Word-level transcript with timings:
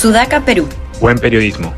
Sudaca, 0.00 0.42
Perú. 0.42 0.66
Buen 0.98 1.18
periodismo. 1.18 1.74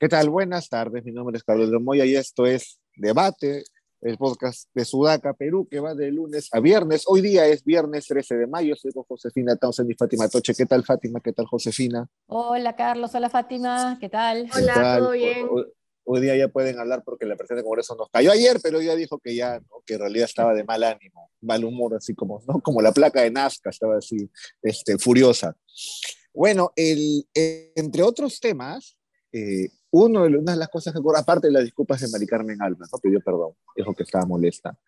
¿Qué 0.00 0.08
tal? 0.08 0.30
Buenas 0.30 0.70
tardes. 0.70 1.04
Mi 1.04 1.12
nombre 1.12 1.36
es 1.36 1.44
Carlos 1.44 1.70
de 1.70 1.78
Moya 1.78 2.06
y 2.06 2.16
esto 2.16 2.46
es 2.46 2.80
Debate, 2.96 3.64
el 4.00 4.16
podcast 4.16 4.70
de 4.72 4.86
Sudaca, 4.86 5.34
Perú, 5.34 5.68
que 5.70 5.80
va 5.80 5.94
de 5.94 6.10
lunes 6.10 6.48
a 6.52 6.60
viernes. 6.60 7.04
Hoy 7.08 7.20
día 7.20 7.46
es 7.46 7.62
viernes 7.62 8.06
13 8.06 8.36
de 8.36 8.46
mayo. 8.46 8.74
Soy 8.74 8.90
con 8.92 9.02
Josefina 9.02 9.54
Townsend 9.56 9.90
y 9.90 9.94
Fátima 9.96 10.30
Toche. 10.30 10.54
¿Qué 10.54 10.64
tal, 10.64 10.82
Fátima? 10.82 11.20
¿Qué 11.20 11.34
tal, 11.34 11.44
Josefina? 11.44 12.08
Hola, 12.24 12.74
Carlos. 12.74 13.14
Hola, 13.14 13.28
Fátima. 13.28 13.98
¿Qué 14.00 14.08
tal? 14.08 14.48
Hola, 14.56 14.96
¿todo 14.98 15.10
bien? 15.10 15.46
Hoy, 15.50 15.66
hoy, 16.04 16.20
día 16.22 16.36
ya 16.38 16.48
pueden 16.48 16.78
hablar 16.78 17.02
porque 17.04 17.26
la 17.26 17.36
presidenta 17.36 17.60
de 17.60 17.64
Congreso 17.64 17.94
nos 17.96 18.08
cayó 18.08 18.32
ayer, 18.32 18.60
pero 18.62 18.80
ya 18.80 18.96
dijo 18.96 19.18
que 19.18 19.36
ya, 19.36 19.60
¿no? 19.60 19.82
que 19.84 19.92
en 19.92 20.00
realidad 20.00 20.24
estaba 20.24 20.54
de 20.54 20.64
mal 20.64 20.82
ánimo, 20.84 21.32
mal 21.42 21.62
humor, 21.66 21.96
así 21.96 22.14
como, 22.14 22.40
¿no? 22.48 22.62
como 22.62 22.80
la 22.80 22.92
placa 22.92 23.20
de 23.20 23.30
Nazca, 23.30 23.68
estaba 23.68 23.98
así, 23.98 24.30
este, 24.62 24.96
furiosa. 24.96 25.54
Bueno, 26.36 26.70
el, 26.76 27.26
entre 27.32 28.02
otros 28.02 28.40
temas, 28.40 28.98
eh, 29.32 29.70
uno 29.90 30.24
de, 30.24 30.36
una 30.36 30.52
de 30.52 30.58
las 30.58 30.68
cosas 30.68 30.92
que 30.92 30.98
ocurrió, 30.98 31.18
aparte 31.18 31.46
de 31.46 31.54
las 31.54 31.64
disculpas 31.64 31.98
de 32.02 32.08
Mari 32.08 32.26
Carmen 32.26 32.60
Alba, 32.60 32.86
¿no? 32.92 32.98
pidió 32.98 33.22
perdón, 33.22 33.54
dijo 33.74 33.94
que 33.94 34.02
estaba 34.02 34.26
molesta, 34.26 34.78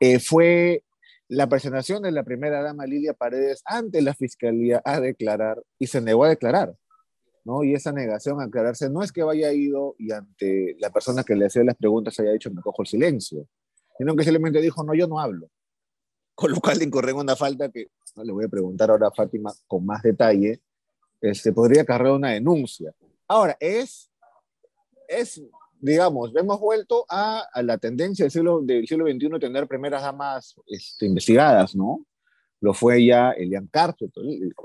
eh, 0.00 0.18
fue 0.18 0.82
la 1.28 1.48
presentación 1.48 2.02
de 2.02 2.10
la 2.10 2.24
primera 2.24 2.60
dama 2.60 2.86
Lilia 2.86 3.14
Paredes 3.14 3.62
ante 3.66 4.02
la 4.02 4.14
fiscalía 4.14 4.82
a 4.84 4.98
declarar 4.98 5.62
y 5.78 5.86
se 5.86 6.00
negó 6.00 6.24
a 6.24 6.30
declarar. 6.30 6.74
¿no? 7.44 7.62
Y 7.62 7.74
esa 7.74 7.92
negación 7.92 8.40
a 8.40 8.46
aclararse 8.46 8.90
no 8.90 9.04
es 9.04 9.12
que 9.12 9.22
vaya 9.22 9.52
ido 9.52 9.94
y 9.96 10.10
ante 10.10 10.74
la 10.80 10.90
persona 10.90 11.22
que 11.22 11.36
le 11.36 11.46
hacía 11.46 11.62
las 11.62 11.76
preguntas 11.76 12.18
haya 12.18 12.32
dicho 12.32 12.50
me 12.50 12.62
cojo 12.62 12.82
el 12.82 12.88
silencio, 12.88 13.46
sino 13.96 14.16
que 14.16 14.24
simplemente 14.24 14.60
dijo 14.60 14.82
no, 14.82 14.92
yo 14.94 15.06
no 15.06 15.20
hablo. 15.20 15.48
Con 16.34 16.50
lo 16.50 16.60
cual 16.60 16.78
le 16.78 16.84
incorre 16.84 17.12
una 17.12 17.36
falta 17.36 17.70
que 17.70 17.86
no 18.16 18.24
le 18.24 18.32
voy 18.32 18.46
a 18.46 18.48
preguntar 18.48 18.90
ahora 18.90 19.06
a 19.06 19.12
Fátima 19.12 19.52
con 19.68 19.86
más 19.86 20.02
detalle, 20.02 20.60
este, 21.20 21.52
podría 21.52 21.84
cargar 21.84 22.12
una 22.12 22.30
denuncia. 22.30 22.92
Ahora, 23.28 23.56
es, 23.60 24.10
es 25.08 25.42
digamos, 25.80 26.32
hemos 26.36 26.60
vuelto 26.60 27.04
a, 27.08 27.46
a 27.52 27.62
la 27.62 27.78
tendencia 27.78 28.24
del 28.24 28.30
siglo, 28.30 28.60
del 28.60 28.86
siglo 28.86 29.06
XXI 29.06 29.38
tener 29.38 29.66
primeras 29.66 30.02
damas 30.02 30.54
este, 30.66 31.06
investigadas, 31.06 31.74
¿no? 31.74 32.04
Lo 32.60 32.74
fue 32.74 33.04
ya 33.06 33.30
Elian 33.30 33.68
Carter, 33.68 34.10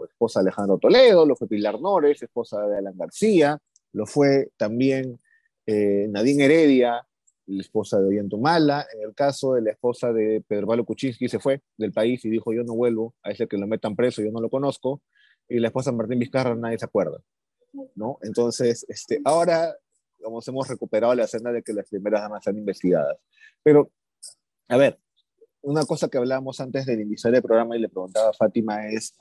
esposa 0.09 0.41
de 0.41 0.49
Alejandro 0.49 0.77
Toledo, 0.77 1.25
lo 1.25 1.35
fue 1.35 1.47
Pilar 1.47 1.79
Nores, 1.79 2.21
esposa 2.21 2.67
de 2.67 2.77
Alan 2.77 2.97
García, 2.97 3.57
lo 3.93 4.05
fue 4.05 4.49
también 4.57 5.19
eh, 5.65 6.07
Nadine 6.09 6.45
Heredia, 6.45 7.07
la 7.47 7.61
esposa 7.61 7.99
de 7.99 8.07
Ollantumala. 8.07 8.85
En 8.93 9.07
el 9.07 9.15
caso 9.15 9.53
de 9.53 9.61
la 9.61 9.71
esposa 9.71 10.11
de 10.11 10.43
Pedro 10.45 10.67
Pablo 10.67 10.83
Kuczynski, 10.83 11.29
se 11.29 11.39
fue 11.39 11.61
del 11.77 11.93
país 11.93 12.25
y 12.25 12.29
dijo: 12.29 12.51
Yo 12.53 12.63
no 12.63 12.75
vuelvo, 12.75 13.15
a 13.23 13.31
ese 13.31 13.47
que 13.47 13.57
lo 13.57 13.67
metan 13.67 13.95
preso, 13.95 14.21
yo 14.21 14.31
no 14.31 14.41
lo 14.41 14.49
conozco. 14.49 15.01
Y 15.47 15.59
la 15.59 15.67
esposa 15.67 15.91
de 15.91 15.97
Martín 15.97 16.19
Vizcarra, 16.19 16.55
nadie 16.55 16.79
se 16.79 16.85
acuerda. 16.85 17.19
¿no? 17.95 18.17
Entonces, 18.21 18.85
este, 18.87 19.19
ahora 19.25 19.75
como 20.25 20.41
hemos 20.45 20.67
recuperado 20.67 21.13
la 21.13 21.25
escena 21.25 21.51
de 21.51 21.61
que 21.61 21.71
las 21.71 21.87
primeras 21.87 22.21
damas 22.21 22.43
sean 22.43 22.57
investigadas. 22.57 23.17
Pero, 23.61 23.91
a 24.67 24.75
ver, 24.75 24.99
una 25.61 25.85
cosa 25.85 26.09
que 26.09 26.17
hablábamos 26.17 26.59
antes 26.59 26.85
del 26.87 27.01
iniciar 27.01 27.35
el 27.35 27.43
programa 27.43 27.77
y 27.77 27.79
le 27.79 27.89
preguntaba 27.89 28.29
a 28.29 28.33
Fátima 28.33 28.87
es, 28.87 29.13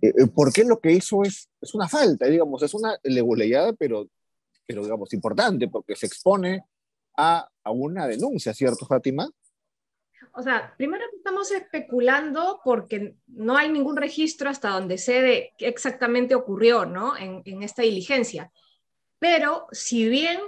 eh, 0.00 0.12
¿por 0.32 0.52
qué 0.52 0.64
lo 0.64 0.80
que 0.80 0.92
hizo 0.92 1.24
es, 1.24 1.48
es 1.60 1.74
una 1.74 1.88
falta? 1.88 2.26
Digamos, 2.26 2.62
es 2.62 2.74
una 2.74 2.96
leguleyada, 3.02 3.72
pero, 3.72 4.06
pero 4.64 4.84
digamos, 4.84 5.12
importante, 5.12 5.68
porque 5.68 5.96
se 5.96 6.06
expone 6.06 6.64
a, 7.16 7.48
a 7.64 7.70
una 7.72 8.06
denuncia, 8.06 8.54
¿cierto, 8.54 8.86
Fátima? 8.86 9.28
O 10.34 10.42
sea, 10.42 10.74
primero 10.76 11.04
estamos 11.14 11.50
especulando 11.50 12.60
porque 12.64 13.16
no 13.26 13.56
hay 13.56 13.70
ningún 13.70 13.96
registro 13.96 14.48
hasta 14.48 14.70
donde 14.70 14.96
sé 14.98 15.20
de 15.20 15.52
qué 15.58 15.68
exactamente 15.68 16.34
ocurrió, 16.34 16.86
¿no? 16.86 17.16
En, 17.16 17.62
esta 17.62 17.82
diligencia. 17.82 18.50
Pero 19.18 19.66
si 19.72 20.08
bien 20.08 20.40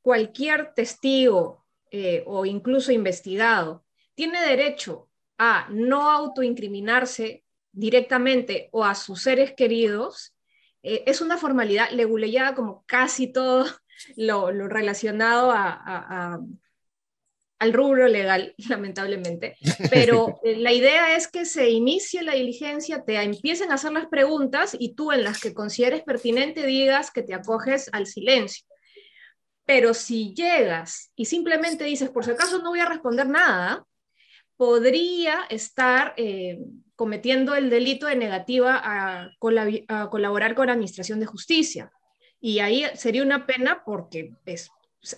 cualquier 0.00 0.74
testigo 0.74 1.64
eh, 1.90 2.22
o 2.26 2.46
incluso 2.46 2.92
investigado 2.92 3.84
tiene 4.14 4.40
derecho 4.40 5.08
a 5.38 5.66
no 5.70 6.10
autoincriminarse 6.10 7.44
directamente 7.72 8.68
o 8.72 8.84
a 8.84 8.94
sus 8.94 9.22
seres 9.22 9.54
queridos, 9.54 10.34
eh, 10.82 11.04
es 11.06 11.20
una 11.20 11.36
formalidad 11.36 11.90
leguleyada 11.90 12.54
como 12.54 12.84
casi 12.86 13.32
todo 13.32 13.66
lo, 14.16 14.50
relacionado 14.50 15.50
a, 15.52 16.40
al 17.62 17.72
rubro 17.72 18.08
legal, 18.08 18.54
lamentablemente. 18.68 19.56
Pero 19.88 20.40
eh, 20.44 20.56
la 20.56 20.72
idea 20.72 21.16
es 21.16 21.28
que 21.28 21.44
se 21.44 21.70
inicie 21.70 22.22
la 22.22 22.34
diligencia, 22.34 23.04
te 23.04 23.14
empiecen 23.22 23.70
a 23.70 23.74
hacer 23.74 23.92
las 23.92 24.06
preguntas 24.06 24.76
y 24.78 24.94
tú 24.94 25.12
en 25.12 25.22
las 25.22 25.40
que 25.40 25.54
consideres 25.54 26.02
pertinente 26.02 26.66
digas 26.66 27.12
que 27.12 27.22
te 27.22 27.34
acoges 27.34 27.88
al 27.92 28.06
silencio. 28.06 28.66
Pero 29.64 29.94
si 29.94 30.34
llegas 30.34 31.12
y 31.14 31.26
simplemente 31.26 31.84
dices, 31.84 32.10
por 32.10 32.24
si 32.24 32.32
acaso 32.32 32.58
no 32.58 32.70
voy 32.70 32.80
a 32.80 32.88
responder 32.88 33.28
nada, 33.28 33.84
podría 34.56 35.44
estar 35.48 36.14
eh, 36.16 36.58
cometiendo 36.96 37.54
el 37.54 37.70
delito 37.70 38.06
de 38.06 38.16
negativa 38.16 38.80
a, 38.82 39.30
colab 39.38 39.68
a, 39.86 40.10
colaborar 40.10 40.56
con 40.56 40.66
la 40.66 40.72
Administración 40.72 41.20
de 41.20 41.26
Justicia. 41.26 41.92
Y 42.40 42.58
ahí 42.58 42.84
sería 42.96 43.22
una 43.22 43.46
pena 43.46 43.84
porque 43.86 44.32
es, 44.46 44.68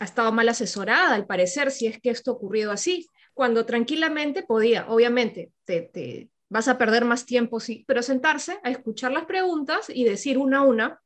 ha 0.00 0.05
estado 0.05 0.33
mal 0.33 0.49
asesorada, 0.49 1.15
al 1.15 1.27
parecer, 1.27 1.71
si 1.71 1.87
es 1.87 2.00
que 2.00 2.11
esto 2.11 2.31
ha 2.31 2.34
ocurrido 2.34 2.72
así, 2.72 3.09
cuando 3.34 3.67
tranquilamente 3.67 4.43
podía, 4.43 4.87
obviamente, 4.89 5.53
te, 5.65 5.83
te 5.83 6.31
vas 6.49 6.69
a 6.69 6.78
perder 6.78 7.05
más 7.05 7.27
tiempo, 7.27 7.61
sí, 7.61 7.84
pero 7.87 8.03
sentarse 8.03 8.59
a 8.62 8.71
escuchar 8.71 9.12
las 9.12 9.25
preguntas 9.25 9.91
y 9.91 10.05
decir 10.05 10.39
una 10.39 10.59
a 10.59 10.62
una 10.62 11.00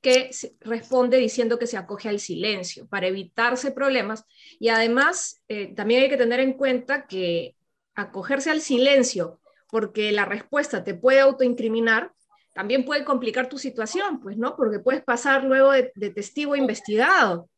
que 0.00 0.30
responde 0.60 1.16
diciendo 1.16 1.58
que 1.58 1.68
se 1.68 1.76
acoge 1.76 2.08
al 2.08 2.18
silencio 2.18 2.88
para 2.88 3.06
evitarse 3.06 3.70
problemas. 3.70 4.24
Y 4.58 4.68
además, 4.68 5.42
eh, 5.48 5.72
también 5.74 6.02
hay 6.02 6.08
que 6.08 6.16
tener 6.16 6.40
en 6.40 6.54
cuenta 6.54 7.06
que 7.06 7.54
acogerse 7.94 8.50
al 8.50 8.60
silencio 8.60 9.40
porque 9.70 10.10
la 10.12 10.24
respuesta 10.24 10.82
te 10.82 10.94
puede 10.94 11.20
autoincriminar, 11.20 12.12
también 12.52 12.84
puede 12.84 13.04
complicar 13.04 13.48
tu 13.48 13.58
situación, 13.58 14.20
pues, 14.20 14.36
¿no? 14.36 14.56
Porque 14.56 14.80
puedes 14.80 15.02
pasar 15.02 15.44
luego 15.44 15.70
de, 15.72 15.92
de 15.94 16.10
testigo 16.10 16.56
investigado. 16.56 17.48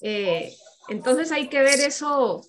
Eh, 0.00 0.54
entonces 0.88 1.32
hay 1.32 1.48
que 1.48 1.62
ver 1.62 1.80
eso, 1.80 2.42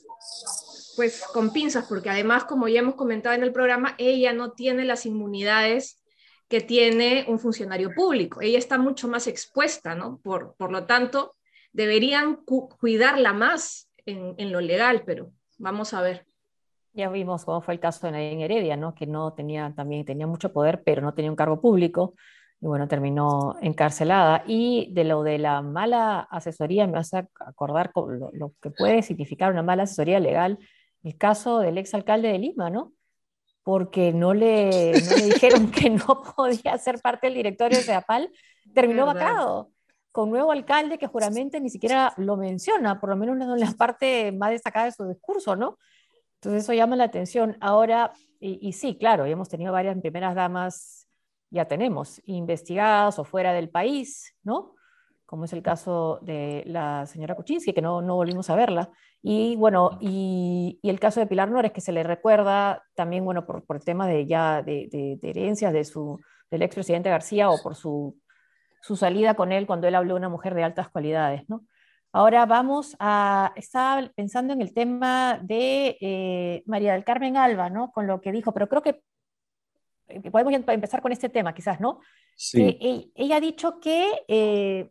pues, 0.95 1.23
con 1.33 1.51
pinzas, 1.53 1.85
porque 1.87 2.09
además, 2.09 2.45
como 2.45 2.67
ya 2.67 2.79
hemos 2.79 2.95
comentado 2.95 3.35
en 3.35 3.43
el 3.43 3.51
programa, 3.51 3.95
ella 3.97 4.33
no 4.33 4.51
tiene 4.51 4.85
las 4.85 5.05
inmunidades 5.05 6.01
que 6.47 6.61
tiene 6.61 7.25
un 7.27 7.39
funcionario 7.39 7.91
público. 7.93 8.41
Ella 8.41 8.59
está 8.59 8.77
mucho 8.77 9.07
más 9.07 9.27
expuesta, 9.27 9.95
¿no? 9.95 10.19
Por, 10.23 10.55
por 10.55 10.71
lo 10.71 10.85
tanto, 10.85 11.35
deberían 11.73 12.35
cu 12.35 12.69
cuidarla 12.69 13.33
más 13.33 13.89
en, 14.05 14.35
en, 14.37 14.51
lo 14.51 14.61
legal, 14.61 15.03
pero 15.05 15.31
vamos 15.57 15.93
a 15.93 16.01
ver. 16.01 16.25
Ya 16.93 17.09
vimos 17.09 17.43
cómo 17.43 17.61
fue 17.61 17.73
el 17.73 17.79
caso 17.79 18.05
de 18.05 18.13
Nadine 18.13 18.45
Heredia, 18.45 18.77
¿no? 18.77 18.93
Que 18.95 19.05
no 19.05 19.33
tenía, 19.33 19.73
también 19.75 20.05
tenía 20.05 20.27
mucho 20.27 20.53
poder, 20.53 20.83
pero 20.83 21.01
no 21.01 21.13
tenía 21.13 21.31
un 21.31 21.35
cargo 21.35 21.59
público. 21.59 22.13
Y 22.65 22.67
bueno, 22.67 22.87
terminó 22.87 23.57
encarcelada. 23.61 24.43
Y 24.47 24.91
de 24.91 25.03
lo 25.03 25.21
de 25.21 25.37
la 25.37 25.61
mala 25.61 26.21
asesoría, 26.21 26.87
me 26.87 26.97
hace 26.97 27.27
acordar 27.39 27.91
lo, 27.93 28.31
lo 28.33 28.53
que 28.59 28.71
puede 28.71 29.03
significar 29.03 29.51
una 29.51 29.61
mala 29.61 29.83
asesoría 29.83 30.19
legal, 30.19 30.57
el 31.03 31.15
caso 31.15 31.59
del 31.59 31.77
exalcalde 31.77 32.29
de 32.29 32.39
Lima, 32.39 32.71
¿no? 32.71 32.93
porque 33.61 34.13
no 34.13 34.33
le, 34.33 34.93
no 34.93 35.15
le 35.15 35.25
dijeron 35.33 35.69
que 35.69 35.91
no 35.91 36.23
podía 36.35 36.75
ser 36.79 36.99
parte 37.01 37.27
del 37.27 37.35
directorio 37.35 37.77
de 37.77 37.83
CEDAPAL, 37.83 38.31
terminó 38.73 39.05
¿verdad? 39.05 39.21
vacado 39.21 39.71
con 40.11 40.31
nuevo 40.31 40.51
alcalde 40.51 40.97
que 40.97 41.05
juramente 41.05 41.61
ni 41.61 41.69
siquiera 41.69 42.15
lo 42.17 42.35
menciona, 42.35 42.99
por 42.99 43.11
lo 43.11 43.16
menos 43.16 43.40
en 43.40 43.59
la 43.59 43.73
parte 43.73 44.31
más 44.31 44.49
destacada 44.49 44.85
de 44.85 44.91
su 44.91 45.07
discurso, 45.07 45.55
¿no? 45.55 45.78
Entonces 46.35 46.63
eso 46.63 46.73
llama 46.73 46.95
la 46.95 47.03
atención. 47.03 47.57
Ahora, 47.61 48.11
y, 48.40 48.57
y 48.67 48.73
sí, 48.73 48.97
claro, 48.97 49.25
hemos 49.25 49.49
tenido 49.49 49.72
varias 49.72 49.95
primeras 49.99 50.34
damas, 50.34 51.04
ya 51.49 51.65
tenemos, 51.65 52.21
investigadas 52.25 53.19
o 53.19 53.23
fuera 53.23 53.53
del 53.53 53.69
país, 53.69 54.35
¿no? 54.43 54.75
como 55.25 55.45
es 55.45 55.53
el 55.53 55.63
caso 55.63 56.19
de 56.21 56.63
la 56.67 57.05
señora 57.07 57.35
Kuczynski, 57.35 57.73
que 57.73 57.81
no, 57.81 58.01
no 58.01 58.15
volvimos 58.15 58.49
a 58.49 58.55
verla. 58.55 58.91
Y 59.21 59.55
bueno, 59.55 59.97
y, 59.99 60.79
y, 60.81 60.89
el 60.89 60.99
caso 60.99 61.19
de 61.19 61.25
Pilar 61.27 61.49
Nores, 61.49 61.71
que 61.71 61.81
se 61.81 61.91
le 61.91 62.03
recuerda 62.03 62.83
también, 62.93 63.25
bueno, 63.25 63.45
por, 63.45 63.65
por 63.65 63.77
el 63.77 63.83
tema 63.83 64.07
de 64.07 64.27
ya 64.27 64.61
de, 64.61 64.87
de, 64.91 65.17
de 65.19 65.29
herencias 65.29 65.73
de 65.73 65.83
su, 65.83 66.19
del 66.51 66.61
expresidente 66.61 67.09
García 67.09 67.49
o 67.49 67.61
por 67.61 67.75
su, 67.75 68.19
su 68.81 68.95
salida 68.95 69.33
con 69.33 69.51
él 69.51 69.65
cuando 69.65 69.87
él 69.87 69.95
habló 69.95 70.13
de 70.13 70.19
una 70.19 70.29
mujer 70.29 70.53
de 70.53 70.63
altas 70.63 70.89
cualidades, 70.89 71.43
¿no? 71.49 71.65
Ahora 72.11 72.45
vamos 72.45 72.95
a, 72.99 73.51
estaba 73.57 74.09
pensando 74.15 74.53
en 74.53 74.61
el 74.61 74.73
tema 74.73 75.37
de 75.43 75.97
eh, 75.99 76.63
María 76.65 76.93
del 76.93 77.03
Carmen 77.03 77.35
Alba, 77.35 77.69
¿no? 77.69 77.91
Con 77.91 78.07
lo 78.07 78.21
que 78.21 78.31
dijo, 78.31 78.53
pero 78.53 78.69
creo 78.69 78.81
que 78.81 79.01
podemos 80.31 80.53
empezar 80.53 81.02
con 81.02 81.11
este 81.11 81.29
tema, 81.29 81.53
quizás, 81.53 81.79
¿no? 81.79 81.99
Sí. 82.35 82.78
Eh, 82.81 83.11
ella 83.16 83.37
ha 83.37 83.41
dicho 83.41 83.79
que 83.79 84.23
eh, 84.28 84.90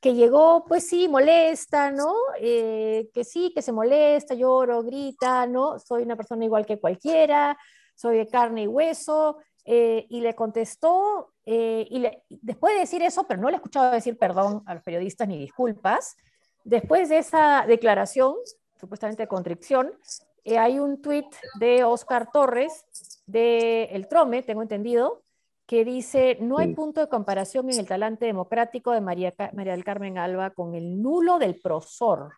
que 0.00 0.14
llegó, 0.14 0.64
pues 0.64 0.86
sí, 0.88 1.08
molesta, 1.08 1.90
¿no? 1.90 2.14
Eh, 2.40 3.10
que 3.12 3.24
sí, 3.24 3.52
que 3.54 3.62
se 3.62 3.72
molesta, 3.72 4.34
lloro, 4.34 4.82
grita, 4.82 5.46
¿no? 5.46 5.78
Soy 5.78 6.04
una 6.04 6.16
persona 6.16 6.44
igual 6.44 6.64
que 6.64 6.78
cualquiera, 6.78 7.58
soy 7.94 8.18
de 8.18 8.28
carne 8.28 8.62
y 8.62 8.66
hueso, 8.68 9.38
eh, 9.64 10.06
y 10.08 10.20
le 10.20 10.34
contestó, 10.34 11.34
eh, 11.44 11.86
y 11.90 12.06
después 12.28 12.74
de 12.74 12.80
decir 12.80 13.02
eso, 13.02 13.26
pero 13.26 13.40
no 13.40 13.48
le 13.48 13.54
he 13.54 13.56
escuchado 13.56 13.90
decir 13.90 14.16
perdón 14.16 14.62
a 14.66 14.74
los 14.74 14.82
periodistas 14.82 15.26
ni 15.26 15.36
disculpas, 15.36 16.16
después 16.64 17.08
de 17.08 17.18
esa 17.18 17.64
declaración, 17.66 18.34
supuestamente 18.80 19.24
de 19.24 19.28
contrición, 19.28 19.92
eh, 20.44 20.58
hay 20.58 20.78
un 20.78 21.02
tuit 21.02 21.26
de 21.58 21.82
Oscar 21.84 22.30
Torres 22.32 22.84
de 23.28 23.84
El 23.92 24.08
Trome, 24.08 24.42
tengo 24.42 24.62
entendido, 24.62 25.22
que 25.66 25.84
dice, 25.84 26.38
no 26.40 26.58
hay 26.58 26.74
punto 26.74 27.00
de 27.00 27.08
comparación 27.08 27.70
en 27.70 27.78
el 27.78 27.86
talante 27.86 28.24
democrático 28.24 28.90
de 28.90 29.02
María, 29.02 29.34
María 29.52 29.72
del 29.72 29.84
Carmen 29.84 30.16
Alba 30.16 30.50
con 30.50 30.74
el 30.74 31.02
nulo 31.02 31.38
del 31.38 31.60
prosor. 31.60 32.32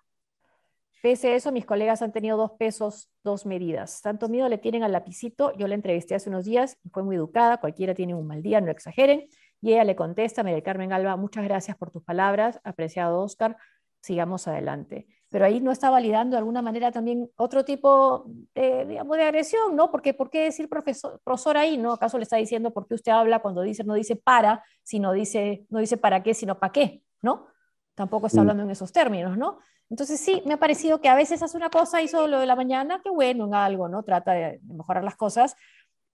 Pese 1.00 1.28
a 1.28 1.36
eso, 1.36 1.52
mis 1.52 1.64
colegas 1.64 2.02
han 2.02 2.12
tenido 2.12 2.36
dos 2.36 2.52
pesos, 2.58 3.08
dos 3.22 3.46
medidas. 3.46 4.02
Tanto 4.02 4.28
miedo 4.28 4.48
le 4.48 4.58
tienen 4.58 4.82
al 4.82 4.92
lapicito. 4.92 5.56
Yo 5.56 5.68
la 5.68 5.76
entrevisté 5.76 6.16
hace 6.16 6.28
unos 6.28 6.44
días 6.44 6.76
y 6.84 6.90
fue 6.90 7.04
muy 7.04 7.16
educada. 7.16 7.58
Cualquiera 7.58 7.94
tiene 7.94 8.14
un 8.14 8.26
mal 8.26 8.42
día, 8.42 8.60
no 8.60 8.70
exageren. 8.70 9.28
Y 9.62 9.72
ella 9.72 9.84
le 9.84 9.94
contesta, 9.94 10.42
María 10.42 10.62
Carmen 10.62 10.92
Alba, 10.92 11.16
muchas 11.16 11.44
gracias 11.44 11.76
por 11.76 11.92
tus 11.92 12.02
palabras. 12.02 12.60
Apreciado 12.64 13.20
Oscar, 13.22 13.56
sigamos 14.02 14.48
adelante. 14.48 15.06
Pero 15.30 15.44
ahí 15.44 15.60
no 15.60 15.70
está 15.70 15.90
validando 15.90 16.34
de 16.34 16.38
alguna 16.38 16.60
manera 16.60 16.90
también 16.90 17.30
otro 17.36 17.64
tipo 17.64 18.24
de, 18.54 18.84
digamos, 18.84 19.16
de 19.16 19.22
agresión, 19.22 19.76
¿no? 19.76 19.90
Porque 19.90 20.12
¿por 20.12 20.28
qué 20.28 20.44
decir 20.44 20.68
profesor, 20.68 21.20
profesor 21.24 21.56
ahí, 21.56 21.78
no? 21.78 21.92
¿Acaso 21.92 22.18
le 22.18 22.24
está 22.24 22.36
diciendo 22.36 22.72
por 22.72 22.86
qué 22.88 22.94
usted 22.94 23.12
habla 23.12 23.38
cuando 23.38 23.62
dice, 23.62 23.84
no 23.84 23.94
dice 23.94 24.16
para, 24.16 24.64
sino 24.82 25.12
dice, 25.12 25.66
no 25.70 25.78
dice 25.78 25.96
para 25.96 26.22
qué, 26.22 26.34
sino 26.34 26.58
para 26.58 26.72
qué, 26.72 27.02
¿no? 27.22 27.46
Tampoco 27.94 28.26
está 28.26 28.40
hablando 28.40 28.64
en 28.64 28.70
esos 28.70 28.92
términos, 28.92 29.38
¿no? 29.38 29.58
Entonces 29.88 30.20
sí, 30.20 30.42
me 30.46 30.54
ha 30.54 30.56
parecido 30.56 31.00
que 31.00 31.08
a 31.08 31.14
veces 31.14 31.42
hace 31.42 31.56
una 31.56 31.68
cosa, 31.68 32.00
hizo 32.00 32.26
lo 32.28 32.38
de 32.38 32.46
la 32.46 32.56
mañana, 32.56 33.00
que 33.02 33.10
bueno, 33.10 33.46
en 33.46 33.54
algo, 33.54 33.88
¿no? 33.88 34.02
Trata 34.04 34.32
de 34.32 34.60
mejorar 34.62 35.02
las 35.02 35.16
cosas. 35.16 35.56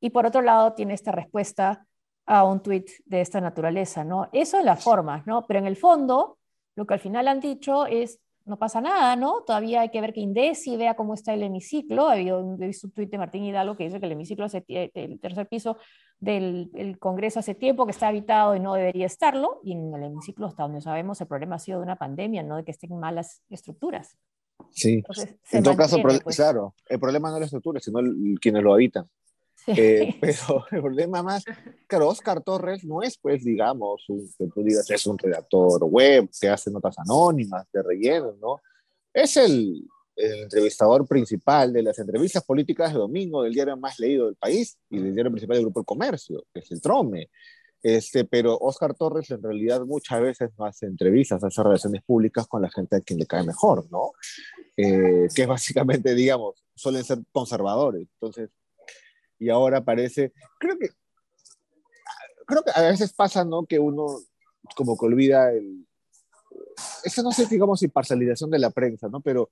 Y 0.01 0.11
por 0.11 0.27
otro 0.27 0.43
lado, 0.43 0.73
tiene 0.73 0.95
esta 0.95 1.13
respuesta 1.13 1.87
a 2.27 2.45
un 2.45 2.61
tuit 2.61 2.89
de 3.05 3.21
esta 3.21 3.41
naturaleza, 3.41 4.03
¿no? 4.03 4.29
Eso 4.33 4.59
en 4.59 4.65
las 4.65 4.83
formas, 4.83 5.27
¿no? 5.27 5.47
Pero 5.47 5.61
en 5.61 5.67
el 5.67 5.77
fondo, 5.77 6.39
lo 6.75 6.87
que 6.87 6.95
al 6.95 7.01
final 7.01 7.29
han 7.29 7.41
dicho 7.41 7.87
es, 7.87 8.19
no 8.47 8.59
pasa 8.59 8.81
nada, 8.81 9.17
¿no? 9.17 9.43
Todavía 9.43 9.81
hay 9.83 9.91
que 9.91 10.01
ver 10.01 10.13
que 10.13 10.21
Indesi 10.21 10.77
vea 10.77 10.95
cómo 10.95 11.15
está 11.15 11.35
el 11.35 11.43
hemiciclo. 11.43 12.13
He 12.13 12.25
visto 12.67 12.87
un 12.87 12.93
tuit 12.93 13.11
de 13.11 13.19
Martín 13.19 13.45
Hidalgo 13.45 13.77
que 13.77 13.85
dice 13.85 14.01
que 14.01 14.07
el 14.07 14.13
hemiciclo, 14.13 14.47
el 14.69 15.21
tercer 15.21 15.49
piso 15.49 15.77
del 16.19 16.97
Congreso 16.99 17.41
hace 17.41 17.55
tiempo 17.55 17.85
que 17.85 17.91
está 17.91 18.09
habitado 18.09 18.57
y 18.57 18.61
no 18.61 18.75
debería 18.75 19.07
estarlo, 19.07 19.61
y 19.65 19.73
en 19.73 19.93
el 19.95 20.05
hemiciclo, 20.05 20.47
hasta 20.47 20.63
donde 20.63 20.81
sabemos, 20.81 21.21
el 21.21 21.27
problema 21.27 21.57
ha 21.57 21.59
sido 21.59 21.81
de 21.81 21.85
una 21.85 21.97
pandemia, 21.97 22.43
no 22.43 22.57
de 22.57 22.65
que 22.65 22.71
estén 22.71 22.99
malas 22.99 23.43
estructuras. 23.51 24.17
Sí, 24.71 25.03
en 25.53 25.63
todo 25.63 25.77
caso, 25.77 25.99
pues. 26.01 26.21
claro, 26.37 26.75
el 26.89 26.99
problema 26.99 27.29
no 27.29 27.37
es 27.37 27.41
la 27.41 27.47
estructura, 27.47 27.81
sino 27.81 28.01
quienes 28.41 28.63
lo 28.63 28.73
habitan. 28.73 29.05
Eh, 29.77 30.15
pero 30.21 30.65
el 30.71 30.81
problema 30.81 31.23
más, 31.25 31.45
claro, 31.89 32.09
Oscar 32.09 32.41
Torres 32.41 32.85
no 32.85 33.03
es, 33.03 33.19
pues, 33.19 33.43
digamos, 33.45 34.05
un, 34.09 34.31
que 34.39 34.47
tú 34.47 34.63
digas, 34.63 34.89
es 34.91 35.07
un 35.07 35.19
redactor 35.19 35.83
web 35.85 36.29
que 36.41 36.49
hace 36.49 36.71
notas 36.71 36.97
anónimas 36.99 37.67
de 37.73 37.83
relleno, 37.83 38.37
¿no? 38.41 38.61
Es 39.13 39.37
el, 39.37 39.83
el 40.17 40.43
entrevistador 40.45 41.07
principal 41.07 41.73
de 41.73 41.83
las 41.83 41.99
entrevistas 41.99 42.45
políticas 42.45 42.93
de 42.93 42.99
domingo 42.99 43.43
del 43.43 43.53
diario 43.53 43.77
más 43.77 43.99
leído 43.99 44.27
del 44.27 44.37
país 44.37 44.79
y 44.89 44.99
del 44.99 45.15
diario 45.15 45.33
principal 45.33 45.57
del 45.57 45.65
Grupo 45.67 45.81
El 45.81 45.87
Comercio, 45.87 46.45
que 46.53 46.61
es 46.61 46.71
el 46.71 46.81
Trome. 46.81 47.29
Este, 47.83 48.25
pero 48.25 48.57
Oscar 48.59 48.95
Torres 48.95 49.31
en 49.31 49.43
realidad 49.43 49.83
muchas 49.83 50.21
veces 50.21 50.51
no 50.59 50.65
hace 50.65 50.87
entrevistas, 50.87 51.45
hace 51.45 51.63
relaciones 51.63 52.03
públicas 52.03 52.47
con 52.47 52.63
la 52.63 52.71
gente 52.71 52.97
a 52.97 53.01
quien 53.01 53.19
le 53.19 53.27
cae 53.27 53.45
mejor, 53.45 53.87
¿no? 53.91 54.13
Eh, 54.77 55.29
que 55.35 55.47
básicamente, 55.47 56.15
digamos, 56.15 56.65
suelen 56.75 57.05
ser 57.05 57.19
conservadores. 57.31 58.09
Entonces, 58.15 58.51
y 59.39 59.51
ahora 59.51 59.85
parece, 59.85 60.33
creo 60.59 60.79
que, 60.79 60.91
creo 62.47 62.63
que 62.63 62.73
a 62.75 62.83
veces 62.83 63.13
pasa, 63.13 63.45
¿no? 63.45 63.67
Que 63.67 63.79
uno 63.79 64.07
como 64.75 64.97
que 64.97 65.07
olvida 65.07 65.53
el, 65.53 65.87
eso 67.05 67.23
no 67.23 67.33
sé, 67.33 67.47
digamos, 67.47 67.83
imparcialización 67.83 68.51
de 68.51 68.59
la 68.59 68.71
prensa, 68.71 69.09
¿no? 69.09 69.21
Pero 69.21 69.51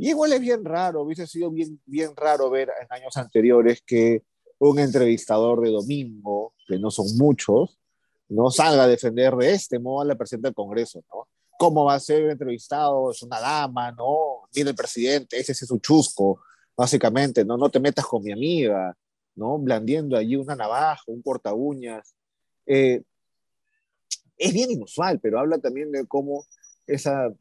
y 0.00 0.08
igual 0.08 0.32
es 0.32 0.40
bien 0.40 0.64
raro, 0.64 1.02
hubiese 1.02 1.26
sido 1.26 1.50
bien, 1.50 1.78
bien 1.84 2.16
raro 2.16 2.48
ver 2.48 2.70
en 2.80 2.86
años 2.88 3.14
anteriores 3.18 3.82
que 3.84 4.22
un 4.58 4.78
entrevistador 4.78 5.60
de 5.60 5.70
domingo, 5.70 6.54
que 6.66 6.78
no 6.78 6.90
son 6.90 7.04
muchos, 7.18 7.78
no 8.30 8.50
salga 8.50 8.84
a 8.84 8.88
defender 8.88 9.34
de 9.34 9.52
este 9.52 9.78
modo 9.78 10.00
a 10.00 10.06
la 10.06 10.14
presidenta 10.14 10.48
del 10.48 10.54
Congreso, 10.54 11.04
¿no? 11.12 11.28
¿Cómo 11.58 11.84
va 11.84 11.96
a 11.96 12.00
ser 12.00 12.30
entrevistado? 12.30 13.10
Es 13.10 13.22
una 13.22 13.40
dama, 13.40 13.92
¿no? 13.92 14.48
Mira 14.54 14.70
el 14.70 14.74
presidente, 14.74 15.38
ese 15.38 15.52
es 15.52 15.58
su 15.58 15.78
chusco, 15.80 16.40
básicamente, 16.74 17.44
¿no? 17.44 17.58
No 17.58 17.68
te 17.68 17.78
metas 17.78 18.06
con 18.06 18.22
mi 18.22 18.32
amiga, 18.32 18.96
¿no? 19.34 19.58
Blandiendo 19.58 20.16
allí 20.16 20.36
una 20.36 20.56
navaja, 20.56 21.02
un 21.06 21.22
corta 21.22 21.54
uñas. 21.54 22.14
Eh, 22.66 23.02
es 24.36 24.52
bien 24.52 24.70
inusual, 24.70 25.20
pero 25.20 25.38
habla 25.38 25.58
también 25.58 25.92
de 25.92 26.06
cómo 26.06 26.46
esa 26.86 27.32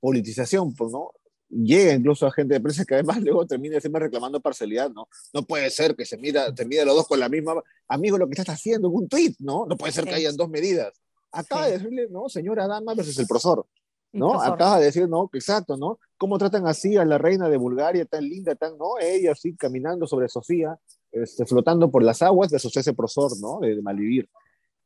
politización, 0.00 0.74
pues, 0.74 0.92
¿no? 0.92 1.12
llega 1.48 1.92
incluso 1.92 2.26
a 2.26 2.32
gente 2.32 2.54
de 2.54 2.60
prensa 2.60 2.84
que 2.84 2.94
además 2.94 3.18
luego 3.22 3.46
termina 3.46 3.80
siempre 3.80 4.00
reclamando 4.00 4.40
parcialidad, 4.40 4.90
¿no? 4.90 5.08
No 5.32 5.42
puede 5.42 5.70
ser 5.70 5.94
que 5.94 6.04
se 6.04 6.16
mira, 6.16 6.54
te 6.54 6.64
mida 6.64 6.84
los 6.84 6.94
dos 6.94 7.06
con 7.06 7.20
la 7.20 7.28
misma, 7.28 7.54
amigo, 7.88 8.18
lo 8.18 8.26
que 8.26 8.32
estás 8.32 8.54
haciendo 8.54 8.88
en 8.88 8.94
un 8.94 9.08
tweet, 9.08 9.34
¿no? 9.38 9.66
No 9.66 9.76
puede 9.76 9.92
ser 9.92 10.04
que 10.04 10.14
hayan 10.14 10.36
dos 10.36 10.48
medidas. 10.48 10.92
Acaba 11.32 11.66
de 11.66 11.72
decirle, 11.72 12.08
¿no? 12.10 12.28
Señora 12.28 12.66
dama 12.66 12.94
versus 12.94 13.18
el 13.18 13.26
profesor, 13.26 13.66
¿no? 14.12 14.40
Acaba 14.40 14.78
de 14.78 14.86
decir, 14.86 15.08
¿no? 15.08 15.28
Exacto, 15.32 15.76
¿no? 15.76 15.98
¿Cómo 16.16 16.38
tratan 16.38 16.66
así 16.66 16.96
a 16.96 17.04
la 17.04 17.18
reina 17.18 17.48
de 17.48 17.56
Bulgaria, 17.56 18.04
tan 18.06 18.24
linda, 18.24 18.54
tan, 18.54 18.78
¿no? 18.78 18.98
Ella 18.98 19.32
así 19.32 19.54
caminando 19.54 20.06
sobre 20.06 20.28
Sofía, 20.28 20.78
este, 21.12 21.46
flotando 21.46 21.90
por 21.90 22.02
las 22.02 22.22
aguas 22.22 22.50
versus 22.50 22.76
ese 22.76 22.94
profesor, 22.94 23.32
¿no? 23.40 23.60
De, 23.60 23.80
malvivir. 23.82 24.28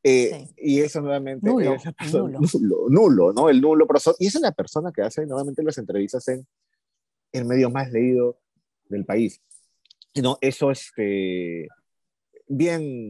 Eh, 0.03 0.47
y 0.57 0.79
eso 0.79 0.99
nuevamente 0.99 1.47
nulo, 1.47 1.77
nulo. 2.89 3.33
¿no? 3.33 3.49
El 3.49 3.61
nulo 3.61 3.85
profesor. 3.85 4.15
Y 4.17 4.27
esa 4.27 4.39
es 4.39 4.41
la 4.41 4.51
persona 4.51 4.91
que 4.91 5.03
hace 5.03 5.25
nuevamente 5.25 5.61
las 5.63 5.77
entrevistas 5.77 6.27
en 6.27 6.47
el 7.31 7.45
medio 7.45 7.69
más 7.69 7.91
leído 7.91 8.39
del 8.89 9.05
país. 9.05 9.41
No, 10.15 10.37
eso 10.41 10.71
es 10.71 10.87
este, 10.87 11.67
bien, 12.47 13.09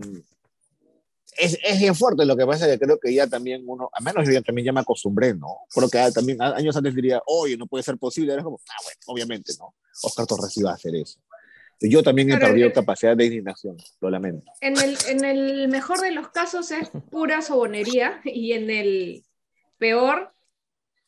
es, 1.37 1.57
es, 1.63 1.79
bien 1.79 1.95
fuerte. 1.95 2.25
Lo 2.25 2.37
que 2.37 2.45
pasa 2.45 2.67
que 2.67 2.77
creo 2.77 2.99
que 2.99 3.13
ya 3.13 3.27
también 3.27 3.63
uno, 3.65 3.89
a 3.91 4.01
menos 4.01 4.27
yo 4.27 4.41
también 4.43 4.65
ya 4.65 4.73
me 4.73 4.81
acostumbré, 4.81 5.33
¿no? 5.33 5.59
Creo 5.73 5.89
que 5.89 6.11
también 6.13 6.41
años 6.41 6.75
antes 6.75 6.93
diría, 6.93 7.21
oye, 7.25 7.57
no 7.57 7.65
puede 7.65 7.83
ser 7.83 7.97
posible. 7.97 8.33
Era 8.33 8.43
como, 8.43 8.59
ah, 8.69 8.83
bueno, 8.83 8.99
obviamente, 9.07 9.53
¿no? 9.57 9.73
Oscar 10.03 10.27
Torres 10.27 10.55
iba 10.57 10.71
a 10.71 10.75
hacer 10.75 10.95
eso. 10.95 11.19
Yo 11.81 12.03
también 12.03 12.31
he 12.31 12.37
perdido 12.37 12.71
capacidad 12.71 13.17
de 13.17 13.25
indignación, 13.25 13.75
lo 13.99 14.09
lamento. 14.11 14.51
En 14.61 14.77
el, 14.77 14.95
en 15.07 15.25
el 15.25 15.67
mejor 15.67 15.99
de 15.99 16.11
los 16.11 16.29
casos 16.29 16.69
es 16.69 16.91
pura 17.09 17.41
sobonería 17.41 18.21
y 18.25 18.53
en 18.53 18.69
el 18.69 19.23
peor, 19.79 20.31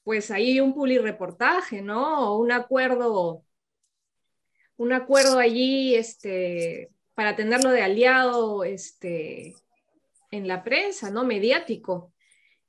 pues 0.03 0.31
ahí 0.31 0.53
hay 0.53 0.59
un 0.59 0.73
reportaje, 1.03 1.81
¿no? 1.81 2.31
O 2.31 2.39
un 2.39 2.51
acuerdo, 2.51 3.43
un 4.77 4.93
acuerdo 4.93 5.37
allí 5.37 5.93
este, 5.95 6.89
para 7.13 7.35
tenerlo 7.35 7.69
de 7.69 7.83
aliado 7.83 8.63
este, 8.63 9.53
en 10.31 10.47
la 10.47 10.63
prensa, 10.63 11.11
¿no? 11.11 11.23
Mediático. 11.23 12.11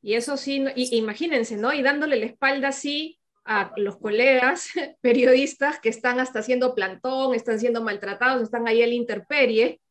Y 0.03 0.15
eso 0.15 0.37
sí, 0.37 0.63
imagínense, 0.77 1.57
¿no? 1.57 1.73
Y 1.73 1.83
dándole 1.83 2.17
la 2.17 2.27
espalda 2.27 2.69
así 2.69 3.19
a 3.45 3.73
los 3.77 3.97
colegas 3.99 4.69
periodistas 5.01 5.79
que 5.81 5.89
están 5.89 6.21
hasta 6.21 6.41
haciendo 6.41 6.75
plantón, 6.75 7.35
están 7.35 7.61
siendo 7.61 7.83
maltratados, 7.83 8.43
están 8.43 8.67
ahí 8.67 8.83
el 8.83 8.93
interperie. 8.93 9.81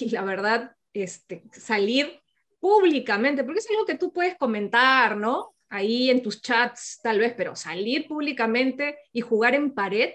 Y 0.00 0.10
la 0.10 0.22
verdad, 0.22 0.76
este, 0.92 1.42
salir 1.50 2.20
públicamente, 2.60 3.42
porque 3.42 3.58
es 3.58 3.68
algo 3.70 3.84
que 3.84 3.98
tú 3.98 4.12
puedes 4.12 4.36
comentar, 4.36 5.16
¿no? 5.16 5.56
Ahí 5.68 6.10
en 6.10 6.22
tus 6.22 6.40
chats 6.40 7.00
tal 7.02 7.18
vez, 7.18 7.34
pero 7.36 7.56
salir 7.56 8.06
públicamente 8.06 8.98
y 9.12 9.20
jugar 9.20 9.56
en 9.56 9.72
pared, 9.74 10.14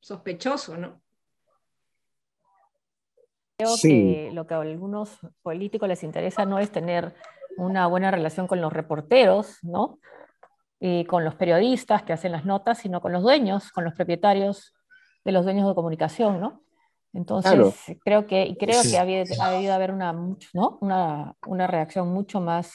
sospechoso, 0.00 0.78
¿no? 0.78 1.02
Creo 3.58 3.74
que 3.82 4.30
lo 4.32 4.46
que 4.46 4.54
a 4.54 4.60
algunos 4.60 5.18
políticos 5.42 5.86
les 5.86 6.02
interesa 6.02 6.46
no 6.46 6.58
es 6.58 6.70
tener 6.70 7.14
una 7.58 7.86
buena 7.88 8.10
relación 8.10 8.46
con 8.46 8.62
los 8.62 8.72
reporteros, 8.72 9.62
¿no? 9.62 9.98
Y 10.80 11.04
con 11.04 11.24
los 11.24 11.34
periodistas 11.34 12.02
que 12.02 12.14
hacen 12.14 12.32
las 12.32 12.46
notas, 12.46 12.78
sino 12.78 13.02
con 13.02 13.12
los 13.12 13.22
dueños, 13.22 13.70
con 13.70 13.84
los 13.84 13.94
propietarios 13.94 14.74
de 15.24 15.32
los 15.32 15.44
dueños 15.44 15.68
de 15.68 15.74
comunicación, 15.74 16.40
¿no? 16.40 16.62
Entonces, 17.12 17.98
creo 18.02 18.26
que, 18.26 18.46
y 18.46 18.56
creo 18.56 18.80
que 18.82 18.96
ha 18.96 19.02
habido, 19.02 19.74
haber 19.74 19.90
una, 19.90 20.12
¿no? 20.54 20.78
una, 20.80 21.34
una, 21.46 21.66
reacción 21.66 22.08
mucho 22.08 22.40
más 22.40 22.72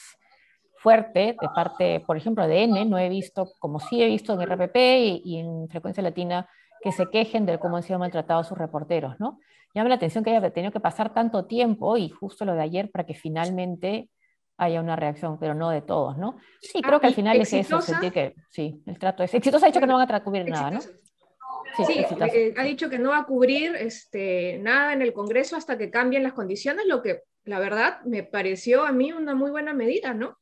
fuerte 0.76 1.36
de 1.40 1.48
parte, 1.54 2.00
por 2.00 2.18
ejemplo, 2.18 2.46
de 2.46 2.64
N. 2.64 2.84
No 2.84 2.98
he 2.98 3.08
visto, 3.08 3.50
como 3.58 3.80
sí 3.80 4.02
he 4.02 4.06
visto 4.06 4.34
en 4.34 4.42
RPP 4.42 4.76
y, 4.76 5.22
y 5.24 5.38
en 5.38 5.68
Frecuencia 5.70 6.02
Latina, 6.02 6.48
que 6.82 6.92
se 6.92 7.06
quejen 7.06 7.46
de 7.46 7.58
cómo 7.58 7.78
han 7.78 7.82
sido 7.82 7.98
maltratados 7.98 8.46
sus 8.46 8.58
reporteros, 8.58 9.18
¿no? 9.18 9.40
Llama 9.74 9.88
la 9.88 9.96
atención 9.96 10.22
que 10.22 10.36
haya 10.36 10.50
tenido 10.50 10.72
que 10.72 10.80
pasar 10.80 11.12
tanto 11.12 11.46
tiempo 11.46 11.96
y 11.96 12.10
justo 12.10 12.44
lo 12.44 12.54
de 12.54 12.62
ayer 12.62 12.90
para 12.90 13.04
que 13.04 13.14
finalmente 13.14 14.10
haya 14.58 14.80
una 14.80 14.96
reacción, 14.96 15.38
pero 15.38 15.54
no 15.54 15.70
de 15.70 15.82
todos, 15.82 16.16
¿no? 16.16 16.38
Sí, 16.60 16.80
creo 16.80 17.00
que 17.00 17.08
al 17.08 17.14
final 17.14 17.40
es 17.40 17.52
eso, 17.52 17.80
sentir 17.80 18.12
que 18.12 18.34
sí, 18.50 18.82
el 18.86 18.98
trato 18.98 19.22
es 19.22 19.34
exitoso, 19.34 19.64
ha 19.64 19.68
dicho 19.68 19.80
que 19.80 19.86
no 19.86 19.96
van 19.96 20.12
a 20.12 20.24
cubrir 20.24 20.48
nada, 20.48 20.70
¿no? 20.70 20.80
Sí, 20.80 22.04
eh, 22.32 22.54
ha 22.56 22.62
dicho 22.62 22.88
que 22.88 22.98
no 22.98 23.10
va 23.10 23.18
a 23.18 23.26
cubrir 23.26 23.74
este, 23.76 24.58
nada 24.58 24.94
en 24.94 25.02
el 25.02 25.12
Congreso 25.12 25.56
hasta 25.56 25.76
que 25.76 25.90
cambien 25.90 26.22
las 26.22 26.32
condiciones, 26.32 26.86
lo 26.86 27.02
que 27.02 27.22
la 27.44 27.58
verdad 27.58 28.00
me 28.04 28.22
pareció 28.22 28.84
a 28.84 28.92
mí 28.92 29.12
una 29.12 29.34
muy 29.34 29.50
buena 29.50 29.74
medida, 29.74 30.14
¿no? 30.14 30.38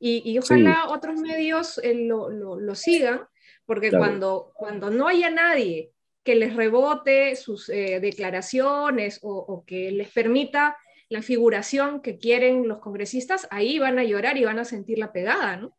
Y, 0.00 0.38
ojalá 0.38 0.84
otros 0.88 1.20
medios 1.20 1.78
eh, 1.78 1.92
lo, 1.92 2.30
lo, 2.30 2.74
sigan, 2.76 3.22
porque 3.66 3.90
cuando, 3.90 4.52
cuando 4.54 4.90
no 4.90 5.08
haya 5.08 5.28
nadie 5.28 5.90
que 6.22 6.36
les 6.36 6.54
rebote 6.54 7.34
sus 7.34 7.68
eh, 7.68 7.98
declaraciones 7.98 9.18
o, 9.22 9.32
o, 9.32 9.64
que 9.64 9.90
les 9.90 10.08
permita 10.10 10.76
la 11.08 11.22
figuración 11.22 12.00
que 12.00 12.18
quieren 12.18 12.68
los 12.68 12.78
congresistas, 12.78 13.48
ahí 13.50 13.78
van 13.78 13.98
a 13.98 14.04
llorar 14.04 14.36
y 14.36 14.44
van 14.44 14.58
a 14.58 14.64
sentir 14.64 14.98
la 14.98 15.12
pegada, 15.12 15.56
¿no? 15.56 15.76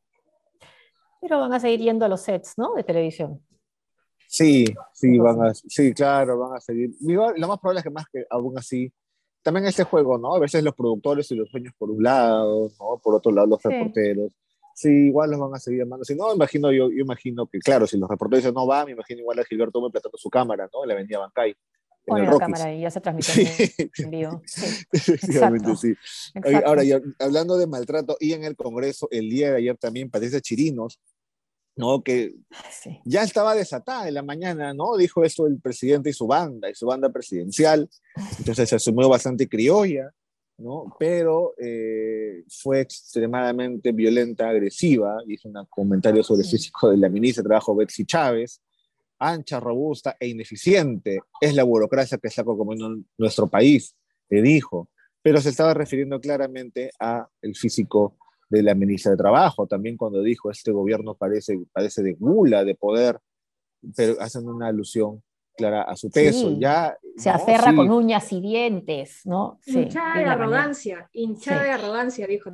Pero 1.22 1.40
van 1.40 1.54
a 1.54 1.60
seguir 1.60 1.82
yendo 1.82 2.06
a 2.06 2.10
los 2.10 2.22
sets, 2.22 2.58
¿no? 2.58 2.74
De 2.74 2.84
televisión. 2.84 3.42
Sí, 4.28 4.66
sí, 4.94 5.18
van 5.18 5.42
a, 5.44 5.54
sí, 5.54 5.94
claro, 5.94 6.38
van 6.38 6.56
a 6.56 6.60
seguir. 6.60 6.92
Lo 7.02 7.48
más 7.48 7.60
probable 7.60 7.80
es 7.80 7.84
que 7.84 7.90
más 7.90 8.06
que 8.12 8.26
aún 8.30 8.58
así, 8.58 8.92
también 9.42 9.66
este 9.66 9.84
juego, 9.84 10.18
¿no? 10.18 10.36
A 10.36 10.40
veces 10.40 10.64
los 10.64 10.76
productores 10.76 11.32
y 11.32 11.36
los 11.36 11.52
dueños 11.52 11.74
por 11.78 11.90
un 11.90 12.04
lado, 12.04 12.70
¿no? 12.80 13.00
Por 13.02 13.16
otro 13.16 13.32
lado 13.32 13.48
los 13.48 13.64
reporteros. 13.64 14.32
Sí, 14.76 15.08
igual 15.08 15.32
los 15.32 15.40
van 15.40 15.56
a 15.56 15.60
seguir 15.60 15.80
llamando. 15.82 16.06
Si 16.06 16.16
no, 16.16 16.34
imagino, 16.34 16.72
yo, 16.72 16.90
yo 16.90 17.02
imagino 17.02 17.48
que, 17.48 17.60
claro, 17.60 17.86
si 17.86 17.98
los 17.98 18.10
reporteros 18.10 18.44
dicen 18.44 18.54
no 18.54 18.66
va, 18.66 18.86
me 18.86 18.92
imagino 18.92 19.22
igual 19.22 19.40
a 19.40 19.44
Gilberto 19.44 19.82
me 19.82 19.90
platando 19.90 20.18
su 20.18 20.30
cámara, 20.30 20.70
¿no? 20.74 20.84
En 20.84 20.88
la 20.90 20.94
avenida 20.94 21.20
Bancay. 21.20 21.56
Pone 22.10 22.26
la 22.26 22.38
cámara 22.38 22.74
y 22.74 22.82
ya 22.82 22.92
se 22.92 23.02
transmite 23.02 23.90
en 23.98 24.10
vivo. 24.10 24.42
Sí, 24.46 24.66
sí. 25.78 25.96
Ahora, 26.66 26.84
hablando 27.20 27.58
de 27.58 27.68
maltrato, 27.68 28.18
y 28.20 28.34
en 28.34 28.44
el 28.44 28.56
Congreso, 28.56 29.08
el 29.12 29.30
día 29.30 29.52
de 29.52 29.58
ayer 29.58 29.78
también 29.78 30.10
parece 30.10 30.42
Chirinos 30.42 31.00
¿no? 31.80 32.04
Que 32.04 32.36
ya 33.06 33.24
estaba 33.24 33.56
desatada 33.56 34.10
en 34.10 34.14
la 34.14 34.22
mañana, 34.22 34.74
¿no? 34.74 34.98
Dijo 34.98 35.24
esto 35.24 35.48
el 35.48 35.62
presidente 35.62 36.10
y 36.10 36.14
su 36.14 36.28
banda, 36.28 36.70
y 36.70 36.76
su 36.76 36.86
banda 36.86 37.10
presidencial. 37.10 37.90
Entonces 38.38 38.68
se 38.68 38.76
asumió 38.76 39.08
bastante 39.08 39.48
criolla, 39.48 40.12
¿no? 40.58 40.94
Pero 41.00 41.54
eh, 41.58 42.44
fue 42.50 42.82
extremadamente 42.82 43.94
violenta, 43.94 44.50
agresiva. 44.50 45.20
Hizo 45.26 45.48
un 45.48 45.66
comentario 45.70 46.22
sobre 46.22 46.42
el 46.42 46.50
físico 46.50 46.90
de 46.90 46.98
la 46.98 47.08
ministra 47.08 47.44
de 47.44 47.48
Trabajo, 47.48 47.74
Betsy 47.74 48.06
Chávez. 48.06 48.62
Ancha, 49.20 49.60
robusta 49.60 50.16
e 50.20 50.28
ineficiente 50.28 51.20
es 51.42 51.54
la 51.54 51.64
burocracia 51.64 52.18
que 52.18 52.30
está 52.30 52.44
comiendo 52.44 52.98
nuestro 53.18 53.48
país, 53.48 53.96
le 54.30 54.42
dijo. 54.42 54.90
Pero 55.22 55.42
se 55.42 55.50
estaba 55.50 55.74
refiriendo 55.74 56.20
claramente 56.22 56.92
a 57.00 57.28
el 57.42 57.56
físico 57.56 58.16
de 58.50 58.64
la 58.64 58.74
ministra 58.74 59.12
de 59.12 59.18
Trabajo, 59.18 59.68
también 59.68 59.96
cuando 59.96 60.24
dijo 60.24 60.50
este 60.50 60.72
gobierno 60.72 61.16
parece, 61.16 61.60
parece 61.72 62.02
de 62.02 62.14
gula, 62.14 62.64
de 62.64 62.74
poder, 62.74 63.20
pero 63.96 64.20
hacen 64.20 64.48
una 64.48 64.68
alusión 64.68 65.22
clara 65.56 65.84
a 65.84 65.96
su 65.96 66.10
peso. 66.10 66.58
Ya, 66.58 66.98
Se 67.18 67.30
aferra 67.30 67.76
con 67.76 67.92
uñas 67.92 68.32
y 68.32 68.42
dientes, 68.42 69.22
¿no? 69.26 69.60
hinchada 69.66 70.18
de, 70.18 70.26
arrogancia, 70.26 71.10
hinchada 71.12 71.64
de 71.64 71.72
arrogancia, 71.72 72.26
dijo. 72.26 72.52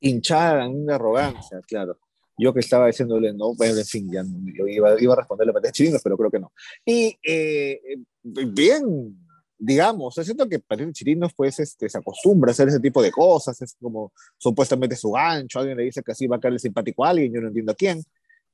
Hinchada 0.00 0.66
de 0.66 0.92
arrogancia, 0.92 1.60
claro. 1.66 1.98
Yo 2.38 2.52
que 2.54 2.60
estaba 2.60 2.86
diciéndole, 2.86 3.32
no, 3.32 3.54
bueno, 3.54 3.78
en 3.78 3.84
fin, 3.84 4.10
ya 4.10 4.24
yo 4.24 4.66
iba, 4.66 5.00
iba 5.00 5.12
a 5.12 5.16
responderle 5.16 5.52
para 5.52 5.70
chinos, 5.70 6.00
pero 6.02 6.16
creo 6.16 6.30
que 6.30 6.40
no. 6.40 6.52
Y 6.84 7.16
eh, 7.22 7.80
bien, 8.22 9.16
digamos, 9.58 10.16
yo 10.16 10.24
siento 10.24 10.48
que 10.48 10.60
el 10.68 10.92
chirinos 10.92 11.32
pues 11.34 11.60
este, 11.60 11.88
se 11.88 11.98
acostumbra 11.98 12.50
a 12.50 12.52
hacer 12.52 12.68
ese 12.68 12.80
tipo 12.80 13.00
de 13.00 13.12
cosas, 13.12 13.60
es 13.62 13.76
como 13.80 14.12
supuestamente 14.36 14.96
su 14.96 15.12
gancho, 15.12 15.60
alguien 15.60 15.76
le 15.76 15.84
dice 15.84 16.02
que 16.02 16.12
así 16.12 16.26
va 16.26 16.36
a 16.36 16.40
caerle 16.40 16.58
simpático 16.58 17.04
a 17.04 17.10
alguien, 17.10 17.32
yo 17.32 17.40
no 17.40 17.48
entiendo 17.48 17.70
a 17.70 17.76
quién, 17.76 18.02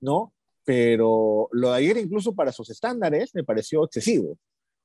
¿no? 0.01 0.35
Pero 0.65 1.49
lo 1.53 1.71
de 1.71 1.79
ayer 1.79 1.97
incluso 1.97 2.35
para 2.35 2.53
sus 2.53 2.69
estándares 2.69 3.35
me 3.35 3.43
pareció 3.43 3.85
excesivo, 3.85 4.37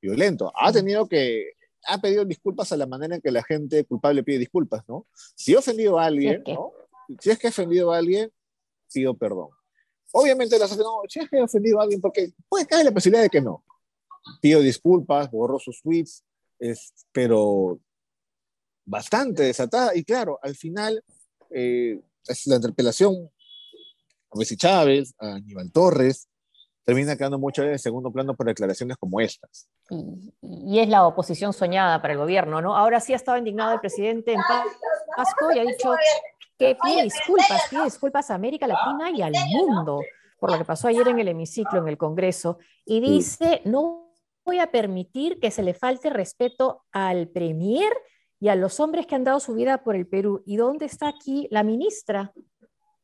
violento. 0.01 0.49
Ha 0.55 0.71
tenido 0.71 1.09
que, 1.09 1.53
ha 1.87 1.99
pedido 1.99 2.23
disculpas 2.23 2.71
a 2.71 2.77
la 2.77 2.85
manera 2.85 3.15
en 3.15 3.21
que 3.21 3.31
la 3.31 3.43
gente 3.43 3.83
culpable 3.83 4.23
pide 4.23 4.39
disculpas, 4.39 4.83
¿no? 4.87 5.07
Si 5.35 5.51
he 5.51 5.57
ofendido 5.57 5.99
a 5.99 6.05
alguien, 6.05 6.41
¿no? 6.47 6.71
Si 7.19 7.31
es 7.31 7.37
que 7.37 7.47
he 7.47 7.49
ofendido 7.49 7.91
a 7.91 7.97
alguien, 7.97 8.31
pido 8.93 9.13
perdón. 9.15 9.49
Obviamente 10.11 10.59
las 10.59 10.77
no, 10.77 11.01
si 11.09 11.19
es 11.19 11.29
que 11.29 11.37
he 11.37 11.41
ofendido 11.41 11.79
a 11.79 11.83
alguien, 11.83 11.99
porque 11.99 12.31
puede 12.47 12.67
caer 12.67 12.85
la 12.85 12.91
posibilidad 12.91 13.23
de 13.23 13.29
que 13.29 13.41
no 13.41 13.63
pido 14.41 14.61
disculpas, 14.61 15.29
borró 15.31 15.59
sus 15.59 15.81
tweets, 15.81 16.23
es, 16.59 16.93
pero 17.11 17.79
bastante 18.85 19.43
desatada. 19.43 19.95
Y 19.95 20.03
claro, 20.03 20.39
al 20.41 20.55
final 20.55 21.03
eh, 21.49 21.99
es 22.27 22.47
la 22.47 22.55
interpelación 22.55 23.29
a 24.31 24.37
Bessie 24.37 24.57
Chávez, 24.57 25.13
a 25.19 25.35
Aníbal 25.35 25.71
Torres, 25.71 26.27
termina 26.85 27.15
quedando 27.15 27.39
mucho 27.39 27.63
en 27.63 27.79
segundo 27.79 28.11
plano 28.11 28.35
por 28.35 28.47
declaraciones 28.47 28.97
como 28.97 29.21
estas. 29.21 29.69
Y, 30.41 30.79
es 30.79 30.89
la 30.89 31.05
oposición 31.05 31.53
soñada 31.53 32.01
para 32.01 32.13
el 32.13 32.19
gobierno, 32.19 32.61
¿no? 32.61 32.75
Ahora 32.75 32.99
sí 32.99 33.13
ha 33.13 33.15
estado 33.15 33.37
indignado 33.37 33.73
el 33.73 33.79
presidente 33.79 34.33
en 34.33 34.41
Pasco 35.15 35.51
y 35.53 35.59
ha 35.59 35.63
dicho 35.63 35.93
que 36.57 36.77
pide 36.81 37.03
disculpas, 37.03 37.67
pide 37.69 37.83
disculpas 37.83 38.31
a 38.31 38.35
América 38.35 38.67
Latina 38.67 39.11
y 39.11 39.21
al 39.21 39.33
mundo 39.51 40.01
por 40.43 40.51
lo 40.51 40.57
que 40.57 40.65
pasó 40.65 40.89
ayer 40.89 41.07
en 41.07 41.19
el 41.19 41.29
hemiciclo, 41.29 41.79
en 41.79 41.87
el 41.87 41.97
Congreso, 41.97 42.57
y 42.85 42.99
dice, 42.99 43.61
no 43.63 44.13
voy 44.43 44.59
a 44.59 44.71
permitir 44.71 45.39
que 45.39 45.51
se 45.51 45.63
le 45.63 45.73
falte 45.73 46.09
respeto 46.09 46.83
al 46.91 47.29
Premier 47.29 47.89
y 48.41 48.49
a 48.49 48.55
los 48.55 48.81
hombres 48.81 49.07
que 49.07 49.15
han 49.15 49.23
dado 49.23 49.39
su 49.39 49.53
vida 49.53 49.83
por 49.85 49.95
el 49.95 50.05
Perú. 50.05 50.43
¿Y 50.45 50.57
dónde 50.57 50.85
está 50.85 51.07
aquí 51.07 51.47
la 51.49 51.63
ministra? 51.63 52.33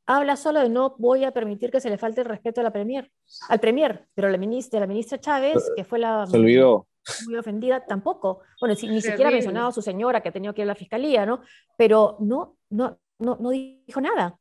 Habla 0.06 0.36
solo 0.36 0.60
de 0.60 0.68
no 0.68 0.96
voy 0.98 1.24
a 1.24 1.32
permitir 1.32 1.72
que 1.72 1.80
se 1.80 1.90
le 1.90 1.98
falte 1.98 2.20
el 2.20 2.28
respeto 2.28 2.60
a 2.60 2.64
la 2.66 2.74
Premier, 2.74 3.10
al 3.48 3.62
Premier, 3.62 4.06
pero 4.14 4.30
la 4.30 4.38
ministra, 4.38 4.82
la 4.82 4.88
ministra 4.88 5.18
Chávez, 5.18 5.72
que 5.78 5.86
fue 5.86 6.00
la 6.00 6.26
muy 7.26 7.38
ofendida, 7.38 7.86
tampoco. 7.86 8.42
Bueno, 8.60 8.76
ni 8.82 9.02
siquiera 9.02 9.30
ha 9.30 9.32
mencionado 9.32 9.70
a 9.70 9.72
su 9.72 9.82
señora 9.82 10.22
que 10.22 10.28
ha 10.28 10.34
tenido 10.34 10.54
que 10.54 10.62
ir 10.62 10.66
a 10.66 10.74
la 10.74 10.76
fiscalía, 10.76 11.26
¿no? 11.26 11.40
Pero 11.78 12.18
no, 12.20 12.58
no, 12.70 13.00
no, 13.20 13.38
no 13.40 13.50
dijo 13.52 14.02
nada. 14.02 14.40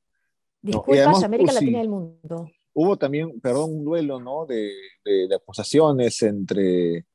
Disculpas, 0.60 1.22
América 1.22 1.52
Latina 1.52 1.78
del 1.78 1.88
mundo 1.88 2.46
hubo 2.80 2.96
también, 2.96 3.40
perdón, 3.40 3.78
un 3.78 3.84
duelo, 3.84 4.20
¿no? 4.20 4.46
De, 4.46 4.70
de, 5.04 5.34
acusaciones 5.34 6.22
entre 6.22 7.06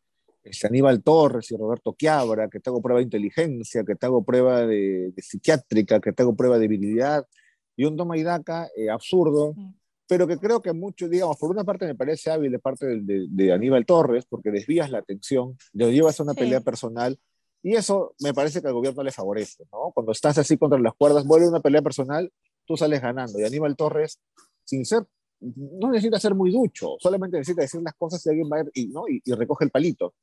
este, 0.44 0.68
Aníbal 0.68 1.02
Torres 1.02 1.50
y 1.52 1.56
Roberto 1.56 1.94
Quiabra, 1.94 2.50
que 2.50 2.60
te 2.60 2.70
hago 2.70 2.82
prueba 2.82 3.00
de 3.00 3.06
inteligencia, 3.06 3.86
que 3.86 3.96
te 3.96 4.06
hago 4.06 4.26
prueba 4.26 4.66
de, 4.66 5.14
psiquiátrica, 5.16 6.02
que 6.02 6.12
te 6.12 6.22
hago 6.22 6.36
prueba 6.36 6.56
de 6.56 6.64
debilidad, 6.64 7.26
y 7.78 7.86
un 7.86 7.96
toma 7.96 8.18
y 8.18 8.24
daca 8.24 8.68
eh, 8.76 8.90
absurdo, 8.90 9.56
pero 10.06 10.28
que 10.28 10.38
creo 10.38 10.62
que 10.62 10.74
mucho, 10.74 11.08
digamos, 11.08 11.38
por 11.38 11.50
una 11.50 11.64
parte 11.64 11.86
me 11.86 11.96
parece 11.96 12.30
hábil 12.30 12.52
de 12.52 12.60
parte 12.60 12.86
de, 12.86 13.28
de 13.30 13.54
Aníbal 13.54 13.86
Torres, 13.86 14.26
porque 14.28 14.52
desvías 14.52 14.92
la 14.92 14.98
atención, 14.98 15.58
lo 15.72 15.90
llevas 15.90 16.20
a 16.20 16.24
una 16.24 16.34
pelea 16.34 16.60
personal, 16.60 17.18
y 17.64 17.76
eso 17.76 18.14
me 18.20 18.34
parece 18.34 18.62
que 18.62 18.68
al 18.68 18.74
gobierno 18.74 19.02
le 19.02 19.12
favorece, 19.12 19.64
¿no? 19.72 19.92
Cuando 19.94 20.12
estás 20.12 20.38
así 20.38 20.58
contra 20.58 20.78
las 20.78 20.94
cuerdas, 20.94 21.26
vuelve 21.26 21.48
una 21.48 21.62
pelea 21.62 21.82
personal, 21.82 22.32
tú 22.66 22.78
sales 22.78 23.02
ganando, 23.02 23.40
y 23.40 23.44
Aníbal 23.44 23.76
Torres, 23.76 24.20
sin 24.66 24.86
ser 24.86 25.08
no 25.44 25.92
necesita 25.92 26.20
ser 26.20 26.36
muy 26.36 26.52
ducho, 26.52 26.96
solamente 27.00 27.38
necesita 27.38 27.62
decir 27.62 27.82
las 27.82 27.94
cosas 27.96 28.26
y 28.26 28.30
alguien 28.30 28.50
va 28.52 28.64
y, 28.74 28.88
¿no? 28.88 29.04
y, 29.08 29.22
recoge 29.34 29.66
el 29.66 29.72
palito. 29.72 30.14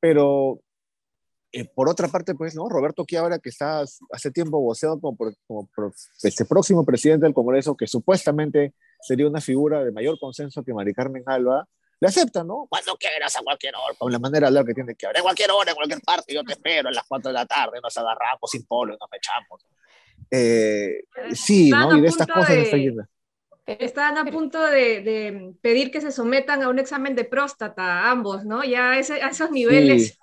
Pero 0.00 0.60
eh, 1.52 1.66
por 1.66 1.88
otra 1.88 2.08
parte, 2.08 2.34
pues, 2.34 2.54
¿no? 2.54 2.68
Roberto 2.68 3.04
Quiabra, 3.04 3.38
que 3.38 3.50
está 3.50 3.80
hace 3.80 4.30
tiempo 4.30 4.60
voceado 4.60 4.98
como, 5.00 5.16
como 5.46 5.68
este 6.22 6.44
próximo 6.44 6.84
presidente 6.84 7.26
del 7.26 7.34
Congreso, 7.34 7.76
que 7.76 7.86
supuestamente 7.86 8.74
sería 9.02 9.28
una 9.28 9.40
figura 9.40 9.84
de 9.84 9.92
mayor 9.92 10.18
consenso 10.18 10.62
que 10.62 10.72
Mari 10.72 10.94
Carmen 10.94 11.22
Alba, 11.26 11.68
le 12.00 12.08
acepta, 12.08 12.42
¿no? 12.42 12.66
Cuando 12.68 12.96
quieras, 12.96 13.36
a 13.36 13.42
cualquier 13.42 13.74
hora, 13.76 13.94
con 13.96 14.10
la 14.10 14.18
manera 14.18 14.46
de 14.46 14.46
hablar 14.48 14.64
que 14.64 14.74
tiene 14.74 14.94
que 14.94 15.06
hablar. 15.06 15.18
En 15.18 15.22
cualquier 15.22 15.50
hora, 15.50 15.70
en 15.70 15.76
cualquier 15.76 16.00
parte, 16.00 16.34
yo 16.34 16.42
te 16.42 16.52
espero 16.52 16.88
a 16.88 16.92
las 16.92 17.04
4 17.06 17.28
de 17.28 17.34
la 17.34 17.46
tarde, 17.46 17.78
nos 17.82 17.96
agarramos 17.96 18.50
sin 18.50 18.64
polo, 18.64 18.96
nos 18.98 19.10
echamos. 19.12 19.66
Eh, 20.30 21.04
sí, 21.34 21.70
¿no? 21.70 21.96
Y 21.96 22.00
de 22.00 22.08
estas 22.08 22.26
cosas 22.26 22.56
está 22.56 22.78
yendo. 22.78 23.04
Están 23.66 24.16
a 24.16 24.24
punto 24.24 24.62
de, 24.62 25.54
pedir 25.60 25.90
que 25.90 26.00
se 26.00 26.10
sometan 26.10 26.62
a 26.62 26.68
un 26.68 26.78
examen 26.78 27.14
de 27.14 27.24
próstata, 27.24 28.10
ambos, 28.10 28.44
¿no? 28.44 28.64
Ya 28.64 28.92
a 28.92 28.98
esos 28.98 29.50
niveles, 29.50 30.18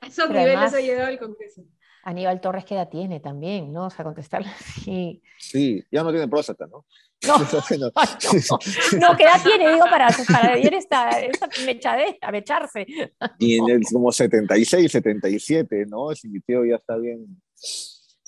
a 0.00 0.06
esos 0.06 0.30
niveles 0.30 0.72
ha 0.72 0.80
llegado 0.80 1.08
el 1.08 1.18
Congreso. 1.18 1.62
Aníbal 2.04 2.40
Torres, 2.40 2.64
¿qué 2.64 2.74
edad 2.74 2.88
tiene 2.88 3.20
también, 3.20 3.72
no? 3.72 3.86
O 3.86 3.90
sea, 3.90 4.04
contestarle 4.04 4.48
sí. 4.84 5.22
Sí, 5.38 5.84
ya 5.90 6.02
no 6.02 6.10
tiene 6.10 6.28
próstata, 6.28 6.66
¿no? 6.66 6.86
No, 8.98 9.08
no, 9.10 9.16
¿qué 9.16 9.24
edad 9.24 9.42
tiene? 9.42 9.72
Digo, 9.72 9.84
para, 9.84 10.08
para 10.30 10.54
esta, 10.54 11.20
esta 11.20 11.48
mechadera, 11.64 12.30
mecharse. 12.30 12.86
Tiene 13.38 13.80
como 13.92 14.10
76, 14.10 14.90
77, 14.90 15.86
¿no? 15.88 16.14
Si 16.14 16.28
mi 16.28 16.40
tío 16.40 16.64
ya 16.64 16.76
está 16.76 16.96
bien 16.96 17.40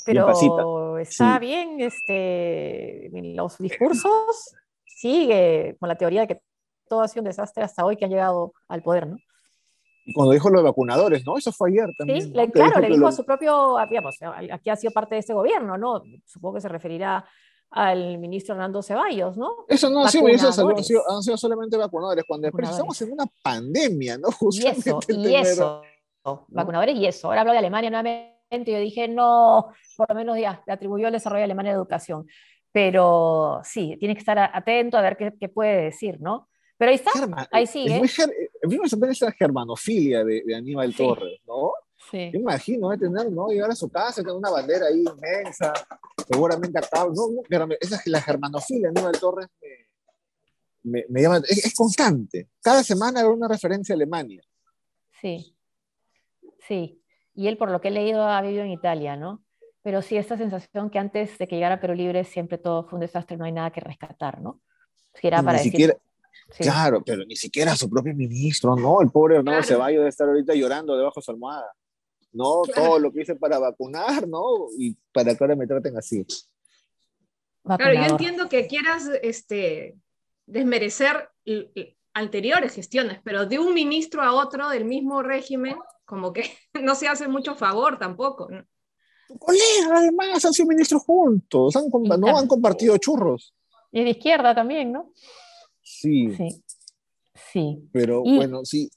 pero 0.05 0.99
está 0.99 1.39
bien, 1.39 1.81
este, 1.81 3.11
los 3.13 3.59
discursos 3.59 4.55
sigue 4.85 5.77
con 5.81 5.89
la 5.89 5.97
teoría 5.97 6.23
de 6.23 6.29
que 6.29 6.41
todo 6.89 7.03
ha 7.03 7.09
sido 7.09 7.23
un 7.23 7.29
desastre 7.29 7.65
hasta 7.65 7.85
hoy 7.85 7.97
que 7.97 8.05
han 8.05 8.11
llegado 8.11 8.53
al 8.69 8.83
poder, 8.83 9.07
¿no? 9.07 9.17
Y 10.07 10.13
cuando 10.13 10.35
dijo 10.35 10.51
lo 10.51 10.59
de 10.59 10.65
vacunadores, 10.65 11.25
¿no? 11.25 11.39
Eso 11.39 11.51
fue 11.51 11.71
ayer 11.71 11.89
también. 11.97 12.21
Sí, 12.21 12.33
claro, 12.53 12.79
le 12.79 12.89
dijo 12.89 13.07
a 13.07 13.13
su 13.13 13.25
propio, 13.25 13.77
digamos, 13.89 14.17
aquí 14.53 14.69
ha 14.69 14.77
sido 14.77 14.93
parte 14.93 15.15
de 15.15 15.21
este 15.21 15.33
gobierno, 15.33 15.79
¿no? 15.79 16.03
Supongo 16.27 16.57
que 16.57 16.61
se 16.61 16.69
referirá 16.69 17.25
al 17.75 18.19
ministro 18.19 18.55
Hernando 18.55 18.83
Ceballos, 18.83 19.37
¿no? 19.37 19.65
Eso 19.69 19.91
no 19.91 20.05
ha 20.05 20.09
sido 20.09 20.25
ministros 20.25 20.57
han 20.57 20.85
sido, 20.85 21.03
han 21.11 21.23
sido 21.25 21.37
solamente 21.37 21.77
vacunadores, 21.77 22.25
cuando 22.27 22.47
estamos 22.47 23.03
en 23.03 23.13
una 23.13 23.25
pandemia, 23.43 24.17
¿no? 24.17 24.29
y 24.53 24.67
eso, 24.67 25.01
y 25.09 25.35
eso, 25.35 25.83
vacunadores 26.49 26.95
y 26.97 27.07
eso. 27.07 27.27
Ahora 27.27 27.41
hablo 27.41 27.53
de 27.53 27.59
Alemania 27.59 27.91
nuevamente, 27.91 28.71
yo 28.71 28.79
dije, 28.79 29.09
no, 29.09 29.73
por 29.97 30.09
lo 30.09 30.15
menos 30.15 30.39
ya, 30.39 30.63
le 30.65 30.73
atribuyó 30.73 31.09
el 31.09 31.15
desarrollo 31.15 31.41
de 31.41 31.45
Alemania 31.45 31.73
de 31.73 31.79
educación. 31.79 32.29
Pero 32.71 33.61
sí, 33.65 33.97
tiene 33.99 34.15
que 34.15 34.21
estar 34.21 34.39
atento 34.39 34.97
a 34.97 35.03
ver 35.03 35.17
qué, 35.17 35.33
qué 35.39 35.49
puede 35.49 35.83
decir, 35.83 36.21
¿no? 36.21 36.49
Pero 36.77 36.91
ahí 36.91 36.97
está, 36.97 37.11
ahí 37.51 37.67
sigue. 37.67 38.01
Es 38.03 38.79
muy, 38.79 39.01
me 39.01 39.11
esa 39.11 39.33
germanofilia 39.33 40.25
de, 40.25 40.43
de 40.45 40.55
Aníbal 40.55 40.95
Torres, 40.95 41.41
¿no? 41.47 41.73
Sí. 42.11 42.31
Yo 42.33 42.39
imagino, 42.39 42.93
¿eh? 42.93 42.99
tener, 42.99 43.31
¿no? 43.33 43.49
Llegar 43.49 43.71
a 43.71 43.75
su 43.75 43.89
casa 43.89 44.23
con 44.23 44.37
una 44.37 44.51
bandera 44.51 44.87
ahí 44.87 45.05
inmensa, 45.05 45.73
seguramente 46.31 46.79
acá, 46.79 47.07
no, 47.07 47.29
no, 47.49 47.75
esa 47.81 47.97
es 47.97 48.07
la 48.07 48.21
germanofilia 48.21 48.91
de 48.91 49.01
Aníbal 49.01 49.21
Torres 49.21 49.49
me, 50.85 51.05
me, 51.09 51.23
llama, 51.23 51.39
es, 51.39 51.65
es, 51.65 51.75
constante. 51.75 52.51
Cada 52.61 52.85
semana 52.85 53.21
hay 53.21 53.27
una 53.27 53.49
referencia 53.49 53.95
a 53.95 53.97
Alemania. 53.97 54.43
Sí, 55.21 55.57
sí. 56.69 57.01
Y 57.35 57.49
él, 57.49 57.57
por 57.57 57.71
lo 57.71 57.81
que 57.81 57.89
he 57.89 57.91
leído, 57.91 58.29
ha 58.29 58.41
vivido 58.43 58.63
en 58.63 58.71
Italia, 58.71 59.17
¿no? 59.17 59.43
Pero 59.83 60.03
sí, 60.03 60.17
esta 60.17 60.37
sensación 60.37 60.91
que 60.91 60.99
antes 60.99 61.37
de 61.39 61.49
que 61.49 61.57
llegara 61.57 61.81
Perú 61.81 61.95
Libre 61.95 62.25
siempre 62.25 62.59
todo 62.59 62.85
fue 62.85 62.99
un 62.99 63.01
desastre, 63.01 63.37
no 63.37 63.45
hay 63.45 63.53
nada 63.53 63.71
que 63.71 63.81
rescatar, 63.81 64.41
¿no? 64.41 64.61
Si 65.15 65.27
era 65.27 65.43
para 65.43 65.59
decir, 65.59 65.97
Claro, 66.59 67.03
pero 67.05 67.25
ni 67.25 67.37
siquiera 67.37 67.75
su 67.75 67.89
propio 67.89 68.15
ministro, 68.15 68.77
¿no? 68.77 69.01
El 69.01 69.11
pobre 69.11 69.43
no 69.43 69.63
se 69.63 69.77
va 69.77 69.87
a 69.87 70.09
estar 70.09 70.29
ahorita 70.29 70.55
llorando 70.55 70.97
debajo 70.97 71.21
de 71.21 71.25
su 71.25 71.31
almohada. 71.31 71.73
No, 72.35 72.63
todo 72.63 72.99
lo 72.99 73.13
que 73.13 73.23
hice 73.23 73.37
para 73.37 73.61
vacunar, 73.61 74.27
¿no? 74.27 74.69
Y 74.77 74.97
para 75.13 75.35
que 75.35 75.45
ahora 75.45 75.55
me 75.55 75.69
traten 75.69 75.97
así. 75.97 76.27
Claro, 77.63 77.95
yo 77.95 78.07
entiendo 78.11 78.49
que 78.49 78.67
quieras 78.67 79.09
este, 79.23 79.97
desmerecer 80.45 81.31
anteriores 82.13 82.75
gestiones, 82.75 83.21
pero 83.23 83.47
de 83.47 83.61
un 83.61 83.73
ministro 83.73 84.21
a 84.21 84.35
otro 84.35 84.69
del 84.69 84.85
mismo 84.85 85.23
régimen, 85.23 85.77
como 86.05 86.33
que 86.33 86.43
no 86.83 86.97
se 86.97 87.07
hace 87.07 87.29
mucho 87.29 87.55
favor 87.55 87.99
tampoco. 87.99 88.49
¿no? 88.51 88.65
Tu 89.29 89.39
colega, 89.39 89.97
además, 89.97 90.45
han 90.45 90.53
sido 90.53 90.69
ministros 90.69 91.03
juntos, 91.03 91.77
han, 91.77 91.85
no 92.21 92.37
han 92.37 92.49
compartido 92.49 92.99
churros. 92.99 93.55
Y 93.93 94.03
de 94.03 94.11
izquierda 94.11 94.57
también, 94.57 94.91
¿no? 94.91 95.13
Sí. 95.81 96.37
Sí. 97.53 97.89
Pero 97.93 98.23
bueno, 98.23 98.65
sí. 98.65 98.91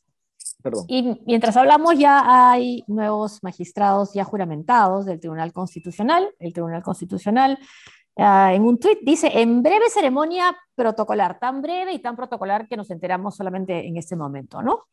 Perdón. 0.67 0.85
Y 0.89 1.21
mientras 1.25 1.55
hablamos 1.55 1.97
ya 1.97 2.51
hay 2.51 2.83
nuevos 2.87 3.41
magistrados 3.41 4.13
ya 4.13 4.25
juramentados 4.25 5.05
del 5.05 5.19
Tribunal 5.19 5.53
Constitucional. 5.53 6.29
El 6.39 6.51
Tribunal 6.51 6.83
Constitucional 6.83 7.57
ah, 8.17 8.53
en 8.53 8.63
un 8.63 8.77
tuit 8.77 8.99
dice, 9.01 9.31
en 9.33 9.63
breve 9.63 9.89
ceremonia 9.89 10.53
protocolar, 10.75 11.39
tan 11.39 11.61
breve 11.61 11.93
y 11.93 11.99
tan 11.99 12.17
protocolar 12.17 12.67
que 12.67 12.75
nos 12.75 12.91
enteramos 12.91 13.35
solamente 13.35 13.87
en 13.87 13.95
este 13.95 14.17
momento, 14.17 14.61
¿no? 14.61 14.87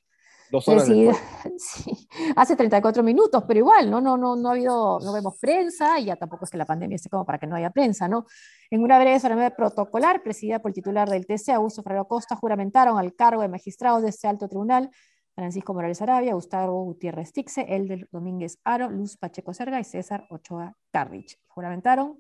Dos 0.50 0.69
horas 0.69 0.87
sí, 1.59 2.09
hace 2.37 2.54
34 2.54 3.02
minutos, 3.02 3.43
pero 3.49 3.59
igual, 3.59 3.90
¿no? 3.90 4.00
No, 4.00 4.16
no, 4.16 4.37
no 4.37 4.50
ha 4.50 4.52
habido, 4.52 5.00
no 5.00 5.12
vemos 5.12 5.37
prensa 5.40 5.99
y 5.99 6.04
ya 6.04 6.16
tampoco 6.16 6.45
es 6.45 6.50
que 6.50 6.59
la 6.59 6.66
pandemia 6.66 6.97
esté 6.97 7.09
como 7.09 7.25
para 7.25 7.38
que 7.38 7.47
no 7.47 7.57
haya 7.57 7.71
prensa, 7.71 8.07
¿no? 8.07 8.26
En 8.71 8.83
una 8.83 8.99
breve 9.00 9.19
ceremonia 9.19 9.50
protocolar, 9.57 10.23
presidida 10.23 10.61
por 10.61 10.71
el 10.71 10.75
titular 10.75 11.09
del 11.09 11.26
TC, 11.26 11.50
Augusto 11.50 11.83
Ferrero 11.83 12.07
Costa, 12.07 12.37
juramentaron 12.37 12.99
al 12.99 13.14
cargo 13.14 13.43
de 13.43 13.49
magistrados 13.49 14.02
de 14.02 14.11
este 14.11 14.28
alto 14.28 14.49
tribunal 14.49 14.90
Francisco 15.34 15.74
Morales 15.74 16.00
Arabia, 16.00 16.34
Gustavo 16.34 16.84
Gutiérrez 16.84 17.32
Tixe, 17.32 17.66
Elder 17.68 18.08
Domínguez 18.12 18.58
Aro, 18.64 18.90
Luz 18.90 19.16
Pacheco 19.16 19.52
Serga 19.52 19.80
y 19.80 19.84
César 19.84 20.26
Ochoa 20.30 20.76
Carrich. 20.92 21.38
Juramentaron 21.48 22.18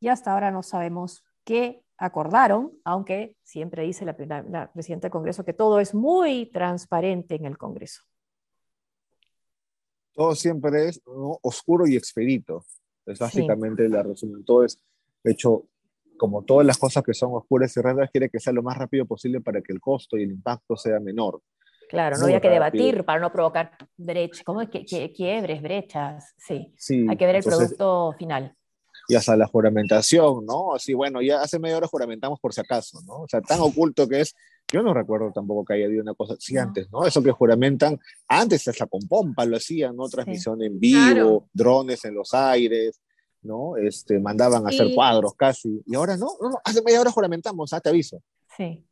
y 0.00 0.08
hasta 0.08 0.32
ahora 0.32 0.50
no 0.50 0.62
sabemos 0.62 1.24
qué 1.44 1.82
acordaron, 1.96 2.72
aunque 2.84 3.36
siempre 3.42 3.84
dice 3.84 4.04
la, 4.04 4.16
la, 4.48 4.72
presidenta 4.72 5.06
del 5.06 5.12
Congreso 5.12 5.44
que 5.44 5.52
todo 5.52 5.80
es 5.80 5.94
muy 5.94 6.46
transparente 6.46 7.36
en 7.36 7.46
el 7.46 7.56
Congreso. 7.56 8.02
Todo 10.12 10.34
siempre 10.34 10.88
es 10.88 11.00
oscuro 11.04 11.86
y 11.86 11.96
expedito. 11.96 12.64
Es 13.04 13.18
básicamente 13.18 13.88
la 13.88 14.02
resumen. 14.02 14.44
Todo 14.44 14.64
es 14.64 14.82
hecho, 15.22 15.66
como 16.16 16.42
todas 16.42 16.66
las 16.66 16.78
cosas 16.78 17.04
que 17.04 17.14
son 17.14 17.34
oscuras 17.34 17.76
y 17.76 17.80
raras, 17.80 18.10
quiere 18.10 18.28
que 18.28 18.40
sea 18.40 18.52
lo 18.52 18.62
más 18.62 18.76
rápido 18.76 19.06
posible 19.06 19.40
para 19.40 19.60
que 19.62 19.72
el 19.72 19.80
costo 19.80 20.16
y 20.16 20.24
el 20.24 20.32
impacto 20.32 20.76
sea 20.76 20.98
menor. 21.00 21.40
Claro, 21.88 22.18
no 22.18 22.24
había 22.24 22.40
que 22.40 22.50
debatir 22.50 23.04
para 23.04 23.20
no 23.20 23.30
provocar 23.32 23.72
brechas, 23.96 24.42
¿cómo 24.44 24.60
es 24.60 24.68
que, 24.68 25.12
quiebres, 25.12 25.62
brechas? 25.62 26.34
Sí. 26.36 27.06
Hay 27.08 27.16
que 27.16 27.26
ver 27.26 27.36
el 27.36 27.44
producto 27.44 28.14
final 28.18 28.56
y 29.08 29.14
hasta 29.14 29.36
la 29.36 29.46
juramentación, 29.46 30.44
¿no? 30.44 30.74
Así, 30.74 30.94
bueno, 30.94 31.22
ya 31.22 31.40
hace 31.40 31.58
media 31.58 31.76
hora 31.76 31.86
juramentamos 31.86 32.40
por 32.40 32.52
si 32.52 32.60
acaso, 32.60 33.00
¿no? 33.06 33.22
O 33.22 33.28
sea, 33.28 33.40
tan 33.40 33.60
oculto 33.60 34.08
que 34.08 34.20
es, 34.20 34.34
yo 34.72 34.82
no 34.82 34.92
recuerdo 34.92 35.30
tampoco 35.32 35.64
que 35.64 35.74
haya 35.74 35.86
habido 35.86 36.02
una 36.02 36.14
cosa 36.14 36.34
así 36.34 36.56
antes, 36.56 36.90
¿no? 36.90 37.06
Eso 37.06 37.22
que 37.22 37.30
juramentan, 37.30 37.98
antes 38.28 38.66
hasta 38.66 38.86
con 38.86 39.02
pompa 39.02 39.44
lo 39.44 39.56
hacían, 39.56 39.94
¿no? 39.94 40.08
Transmisión 40.08 40.62
en 40.62 40.78
vivo, 40.80 41.48
drones 41.52 42.04
en 42.04 42.14
los 42.14 42.34
aires, 42.34 43.00
¿no? 43.42 43.76
Este, 43.76 44.18
mandaban 44.18 44.66
a 44.66 44.70
hacer 44.70 44.88
cuadros 44.94 45.34
casi, 45.34 45.82
y 45.86 45.94
ahora 45.94 46.16
no, 46.16 46.26
no, 46.40 46.58
hace 46.64 46.82
media 46.82 47.00
hora 47.00 47.12
juramentamos, 47.12 47.72
ah, 47.72 47.80
te 47.80 47.90
aviso. 47.90 48.20
Sí. 48.56 48.84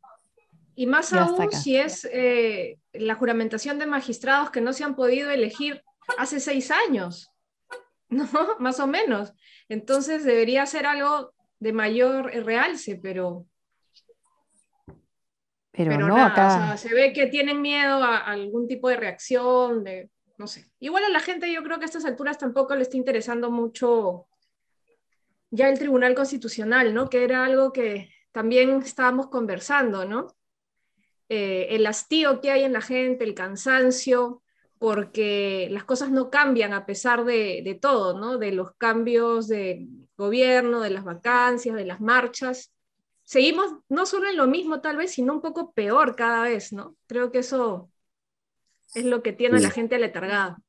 Y 0.77 0.87
más 0.87 1.11
aún 1.13 1.51
si 1.51 1.77
es 1.77 2.07
eh, 2.11 2.77
la 2.99 3.15
juramentación 3.15 3.79
de 3.79 3.85
magistrados 3.85 4.51
que 4.51 4.61
no 4.61 4.73
se 4.73 4.83
han 4.83 4.95
podido 4.95 5.31
elegir 5.31 5.83
hace 6.17 6.39
seis 6.39 6.71
años. 6.71 7.31
¿no? 8.09 8.27
Más 8.59 8.79
o 8.79 8.87
menos. 8.87 9.33
Entonces 9.69 10.23
debería 10.23 10.65
ser 10.65 10.85
algo 10.85 11.33
de 11.59 11.73
mayor 11.73 12.25
realce, 12.45 12.99
pero... 13.01 13.45
Pero, 15.71 16.07
no, 16.07 16.15
acá... 16.15 16.77
se 16.77 16.93
ve 16.93 17.11
que 17.11 17.27
tienen 17.27 17.61
miedo 17.61 18.01
a, 18.01 18.19
algún 18.19 18.65
tipo 18.65 18.87
de 18.87 18.95
reacción, 18.95 19.83
de, 19.83 20.09
no 20.37 20.47
sé. 20.47 20.71
Igual 20.79 21.03
a 21.03 21.09
la 21.09 21.19
gente 21.19 21.51
yo 21.51 21.61
creo 21.63 21.79
que 21.79 21.83
a 21.83 21.87
estas 21.87 22.05
alturas 22.05 22.37
tampoco 22.37 22.75
le 22.75 22.83
está 22.83 22.95
interesando 22.95 23.51
mucho 23.51 24.27
ya 25.51 25.67
el 25.67 25.77
Tribunal 25.77 26.15
Constitucional, 26.15 26.93
¿no? 26.93 27.09
Que 27.09 27.25
era 27.25 27.43
algo 27.43 27.73
que 27.73 28.09
también 28.31 28.81
estábamos 28.81 29.27
conversando, 29.27 30.05
¿no? 30.05 30.27
Eh, 31.29 31.67
el 31.71 31.85
hastío 31.87 32.39
que 32.41 32.51
hay 32.51 32.63
en 32.63 32.73
la 32.73 32.81
gente, 32.81 33.23
el 33.23 33.33
cansancio, 33.33 34.41
porque 34.77 35.67
las 35.71 35.83
cosas 35.83 36.11
no 36.11 36.29
cambian 36.29 36.73
a 36.73 36.85
pesar 36.85 37.25
de, 37.25 37.77
todo, 37.81 38.19
¿no? 38.19 38.37
De 38.37 38.51
los 38.51 38.75
cambios 38.75 39.47
de 39.47 39.87
gobierno, 40.17 40.81
de 40.81 40.89
las 40.91 41.03
vacancias, 41.03 41.75
de 41.75 41.85
las 41.85 42.01
marchas. 42.01 42.71
Seguimos 43.23 43.77
no 43.89 44.05
solo 44.05 44.29
en 44.29 44.37
lo 44.37 44.47
mismo 44.47 44.81
tal 44.81 44.97
vez, 44.97 45.11
sino 45.11 45.33
un 45.33 45.41
poco 45.41 45.71
peor 45.71 46.15
cada 46.15 46.43
vez, 46.43 46.73
¿no? 46.73 46.95
Creo 47.07 47.31
que 47.31 47.39
eso 47.39 47.89
es 48.93 49.05
lo 49.05 49.23
que 49.23 49.33
tiene 49.33 49.57
a 49.57 49.61
la 49.61 49.71
gente 49.71 49.95
aletargada. 49.95 50.59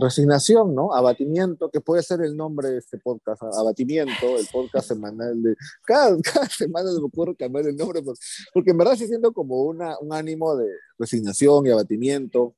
Resignación, 0.00 0.74
¿no? 0.74 0.94
Abatimiento, 0.94 1.70
que 1.70 1.80
puede 1.80 2.02
ser 2.02 2.20
el 2.20 2.36
nombre 2.36 2.70
de 2.70 2.78
este 2.78 2.98
podcast, 2.98 3.42
abatimiento, 3.42 4.38
el 4.38 4.46
podcast 4.50 4.88
semanal 4.88 5.42
de... 5.42 5.54
Cada, 5.84 6.16
semana 6.50 6.90
me 6.92 7.04
ocurre 7.04 7.34
cambiar 7.36 7.66
el 7.66 7.76
nombre, 7.76 8.02
porque, 8.52 8.70
en 8.70 8.78
verdad 8.78 8.94
se 8.94 9.06
siento 9.06 9.32
como 9.32 9.62
una, 9.62 9.98
un 9.98 10.12
ánimo 10.12 10.56
de 10.56 10.68
resignación 10.98 11.66
y 11.66 11.70
abatimiento, 11.70 12.54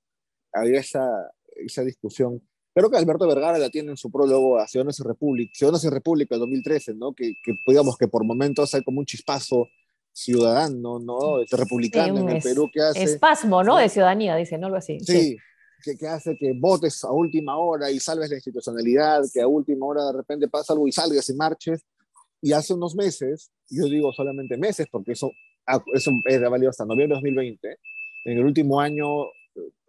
había 0.52 0.80
esa, 0.80 1.08
esa 1.56 1.82
discusión. 1.82 2.42
Creo 2.74 2.90
que 2.90 2.96
Alberto 2.96 3.26
Vergara 3.26 3.58
la 3.58 3.70
tiene 3.70 3.90
en 3.90 3.96
su 3.96 4.10
prólogo 4.10 4.58
a 4.58 4.68
Ciudadanos 4.68 5.00
y 5.00 5.02
República, 5.02 5.52
Ciudadanos 5.54 5.84
y 5.84 5.88
República 5.88 6.36
2013, 6.36 6.94
¿no? 6.94 7.12
Que, 7.14 7.34
que 7.42 7.54
digamos 7.66 7.96
que 7.96 8.06
por 8.06 8.24
momentos 8.24 8.74
hay 8.74 8.82
como 8.82 9.00
un 9.00 9.06
chispazo 9.06 9.66
ciudadano, 10.12 10.98
¿no? 10.98 11.40
Este, 11.40 11.56
republicano 11.56 12.18
en 12.18 12.28
el 12.28 12.42
Perú 12.42 12.70
que 12.72 12.80
hace... 12.80 13.02
Espasmo, 13.02 13.62
¿no? 13.62 13.76
De 13.76 13.88
ciudadanía, 13.88 14.36
dice, 14.36 14.58
¿no? 14.58 14.66
Algo 14.66 14.78
así. 14.78 14.98
Sí, 15.00 15.36
Que, 15.82 15.96
que, 15.96 16.06
hace 16.06 16.36
que 16.36 16.52
votes 16.52 17.04
a 17.04 17.12
última 17.12 17.56
hora 17.56 17.90
y 17.90 18.00
salves 18.00 18.30
la 18.30 18.36
institucionalidad, 18.36 19.22
que 19.32 19.40
a 19.40 19.46
última 19.46 19.86
hora 19.86 20.06
de 20.06 20.12
repente 20.12 20.48
pasa 20.48 20.72
algo 20.72 20.86
y 20.86 20.92
salgas 20.92 21.28
y 21.30 21.34
marches. 21.34 21.84
Y 22.42 22.52
hace 22.52 22.74
unos 22.74 22.94
meses, 22.94 23.50
yo 23.68 23.84
digo 23.84 24.12
solamente 24.12 24.56
meses, 24.56 24.86
porque 24.90 25.12
eso, 25.12 25.30
eso 25.94 26.10
es 26.24 26.40
válido 26.40 26.70
hasta 26.70 26.84
noviembre 26.84 27.16
de 27.16 27.20
2020, 27.22 27.78
en 28.24 28.38
el 28.38 28.44
último 28.44 28.80
año 28.80 29.26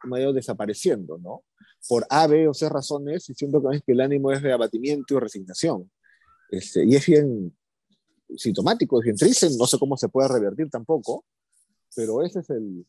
medio 0.04 0.34
desapareciendo, 0.34 1.18
¿no? 1.18 1.44
Por 1.88 2.06
A, 2.10 2.28
B 2.28 2.48
o 2.48 2.54
C 2.54 2.70
razones, 2.70 3.30
y 3.30 3.34
siento 3.34 3.62
que 3.62 3.92
el 3.92 4.02
ánimo 4.02 4.32
es 4.32 4.42
de 4.42 4.52
abatimiento 4.52 5.16
y 5.16 5.20
resignación. 5.20 5.90
Este, 6.50 6.86
y 6.86 6.96
es 6.96 7.06
bien 7.06 7.56
sintomático, 8.36 9.00
es 9.00 9.06
bien 9.06 9.16
triste, 9.16 9.48
no 9.58 9.66
sé 9.66 9.78
cómo 9.80 9.98
se 9.98 10.10
puede 10.10 10.28
revertir 10.28 10.70
tampoco, 10.70 11.26
pero 11.96 12.24
ese 12.24 12.40
es 12.40 12.50
el, 12.50 12.86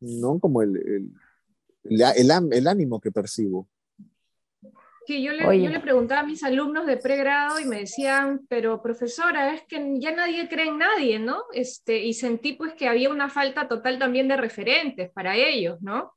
¿no? 0.00 0.38
Como 0.38 0.62
el, 0.62 0.76
el, 0.76 1.12
el, 1.84 2.30
el 2.52 2.66
ánimo 2.66 3.00
que 3.00 3.10
percibo. 3.10 3.68
Que 5.06 5.20
yo 5.20 5.32
le, 5.32 5.42
yo 5.62 5.68
le, 5.68 5.80
preguntaba 5.80 6.22
a 6.22 6.26
mis 6.26 6.42
alumnos 6.42 6.86
de 6.86 6.96
pregrado 6.96 7.60
y 7.60 7.66
me 7.66 7.80
decían, 7.80 8.46
pero 8.48 8.80
profesora, 8.80 9.52
es 9.52 9.62
que 9.64 9.96
ya 9.98 10.12
nadie 10.12 10.48
cree 10.48 10.68
en 10.68 10.78
nadie, 10.78 11.18
¿no? 11.18 11.44
Este, 11.52 12.02
y 12.02 12.14
sentí 12.14 12.54
pues 12.54 12.72
que 12.72 12.88
había 12.88 13.10
una 13.10 13.28
falta 13.28 13.68
total 13.68 13.98
también 13.98 14.28
de 14.28 14.38
referentes 14.38 15.10
para 15.10 15.36
ellos, 15.36 15.76
¿no? 15.82 16.14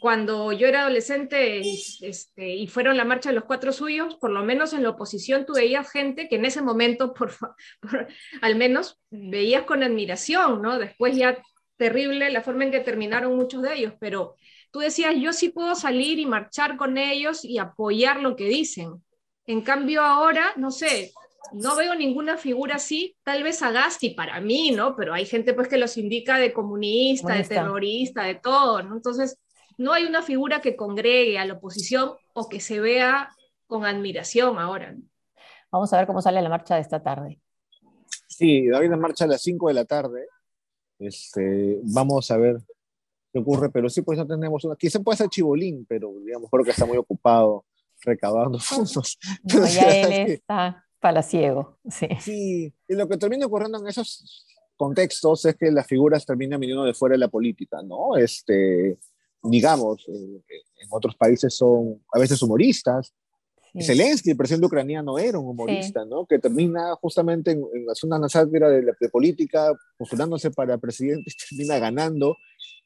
cuando 0.00 0.50
yo 0.52 0.66
era 0.66 0.80
adolescente 0.80 1.60
este, 1.60 2.54
y 2.56 2.66
fueron 2.66 2.96
la 2.96 3.04
marcha 3.04 3.28
de 3.28 3.34
los 3.34 3.44
cuatro 3.44 3.70
suyos, 3.70 4.16
por 4.16 4.30
lo 4.30 4.42
menos 4.42 4.72
en 4.72 4.82
la 4.82 4.90
oposición 4.90 5.44
tú 5.44 5.52
veías 5.54 5.90
gente 5.90 6.28
que 6.28 6.36
en 6.36 6.46
ese 6.46 6.62
momento, 6.62 7.12
por, 7.14 7.30
al 8.40 8.56
menos, 8.56 8.98
veías 9.10 9.64
con 9.64 9.82
admiración, 9.82 10.62
¿no? 10.62 10.78
Después 10.78 11.14
ya 11.14 11.40
terrible 11.76 12.30
la 12.30 12.42
forma 12.42 12.64
en 12.64 12.70
que 12.72 12.80
terminaron 12.80 13.36
muchos 13.36 13.62
de 13.62 13.74
ellos, 13.74 13.94
pero 14.00 14.36
tú 14.70 14.80
decías, 14.80 15.14
yo 15.16 15.32
sí 15.32 15.48
puedo 15.48 15.74
salir 15.74 16.18
y 16.18 16.26
marchar 16.26 16.76
con 16.76 16.98
ellos 16.98 17.44
y 17.44 17.58
apoyar 17.58 18.20
lo 18.20 18.36
que 18.36 18.48
dicen. 18.48 19.02
En 19.46 19.62
cambio 19.62 20.02
ahora, 20.02 20.52
no 20.56 20.70
sé, 20.70 21.12
no 21.52 21.76
veo 21.76 21.94
ninguna 21.94 22.36
figura 22.36 22.76
así, 22.76 23.16
tal 23.24 23.42
vez 23.42 23.62
Agasti 23.62 24.10
para 24.10 24.40
mí, 24.40 24.70
¿no? 24.70 24.94
Pero 24.94 25.14
hay 25.14 25.26
gente 25.26 25.54
pues 25.54 25.68
que 25.68 25.78
los 25.78 25.96
indica 25.96 26.38
de 26.38 26.52
comunista, 26.52 27.34
de 27.34 27.44
terrorista, 27.44 28.22
de 28.22 28.36
todo, 28.36 28.82
¿no? 28.82 28.94
Entonces, 28.94 29.38
no 29.76 29.92
hay 29.92 30.04
una 30.04 30.22
figura 30.22 30.60
que 30.60 30.76
congregue 30.76 31.38
a 31.38 31.44
la 31.44 31.54
oposición 31.54 32.12
o 32.34 32.48
que 32.48 32.60
se 32.60 32.80
vea 32.80 33.30
con 33.66 33.84
admiración 33.84 34.58
ahora. 34.58 34.94
Vamos 35.72 35.92
a 35.92 35.98
ver 35.98 36.06
cómo 36.06 36.20
sale 36.20 36.42
la 36.42 36.48
marcha 36.48 36.74
de 36.74 36.82
esta 36.82 37.02
tarde. 37.02 37.40
Sí, 38.28 38.70
hoy 38.70 38.88
la 38.88 38.96
marcha 38.96 39.24
a 39.24 39.28
las 39.28 39.42
5 39.42 39.68
de 39.68 39.74
la 39.74 39.84
tarde. 39.84 40.26
Este, 40.98 41.78
vamos 41.82 42.30
a 42.30 42.36
ver 42.36 42.58
qué 43.32 43.38
ocurre, 43.38 43.70
pero 43.70 43.88
sí, 43.88 44.02
pues 44.02 44.18
no 44.18 44.26
tenemos 44.26 44.64
una. 44.64 44.76
Quizá 44.76 45.00
puede 45.00 45.18
ser 45.18 45.28
Chibolín, 45.28 45.86
pero 45.88 46.12
digamos, 46.24 46.48
creo 46.50 46.64
que 46.64 46.70
está 46.70 46.86
muy 46.86 46.96
ocupado 46.96 47.64
recabando 48.02 48.58
fondos. 48.60 49.18
No, 49.42 49.66
ya 49.66 49.96
él 49.96 50.32
está 50.32 50.84
palaciego, 51.00 51.78
sí. 51.88 52.08
Sí, 52.20 52.74
y 52.88 52.94
lo 52.94 53.08
que 53.08 53.16
termina 53.16 53.46
ocurriendo 53.46 53.78
en 53.78 53.86
esos 53.86 54.46
contextos 54.76 55.44
es 55.44 55.56
que 55.56 55.70
las 55.70 55.86
figuras 55.86 56.24
terminan 56.24 56.60
viniendo 56.60 56.84
de 56.84 56.94
fuera 56.94 57.14
de 57.14 57.18
la 57.18 57.28
política, 57.28 57.82
¿no? 57.82 58.16
Este, 58.16 58.98
digamos, 59.42 60.06
eh, 60.08 60.42
en 60.48 60.88
otros 60.90 61.14
países 61.16 61.54
son 61.54 62.02
a 62.12 62.18
veces 62.18 62.40
humoristas. 62.42 63.14
Zelensky, 63.78 64.30
el 64.30 64.36
presidente 64.36 64.66
ucraniano, 64.66 65.16
era 65.18 65.38
un 65.38 65.46
humorista, 65.46 66.04
¿no? 66.04 66.26
Que 66.26 66.40
termina 66.40 66.94
justamente 66.96 67.52
en, 67.52 67.58
en 67.58 68.12
una 68.12 68.28
sátira 68.28 68.68
de, 68.68 68.82
de, 68.82 69.08
política, 69.08 69.72
postulándose 69.96 70.50
para 70.50 70.76
presidente, 70.78 71.30
termina 71.48 71.78
ganando. 71.78 72.36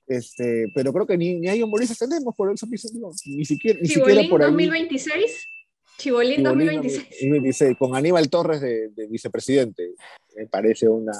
Este, 0.07 0.67
pero 0.75 0.93
creo 0.93 1.07
que 1.07 1.17
ni, 1.17 1.35
ni 1.35 1.49
hay 1.49 1.63
humoristas 1.63 1.99
tenemos 1.99 2.35
por 2.35 2.53
eso 2.53 2.67
mismo, 2.67 3.11
ni 3.25 3.45
siquiera, 3.45 3.79
ni 3.81 3.89
siquiera 3.89 4.23
por 4.29 4.43
ahí. 4.43 4.51
2026? 4.51 5.49
Chibolín, 5.97 6.43
2026. 6.43 7.09
2026. 7.23 7.77
Con 7.79 7.95
Aníbal 7.95 8.29
Torres 8.29 8.61
de, 8.61 8.89
de 8.89 9.07
vicepresidente. 9.07 9.95
Me 10.37 10.47
parece 10.47 10.89
una, 10.89 11.13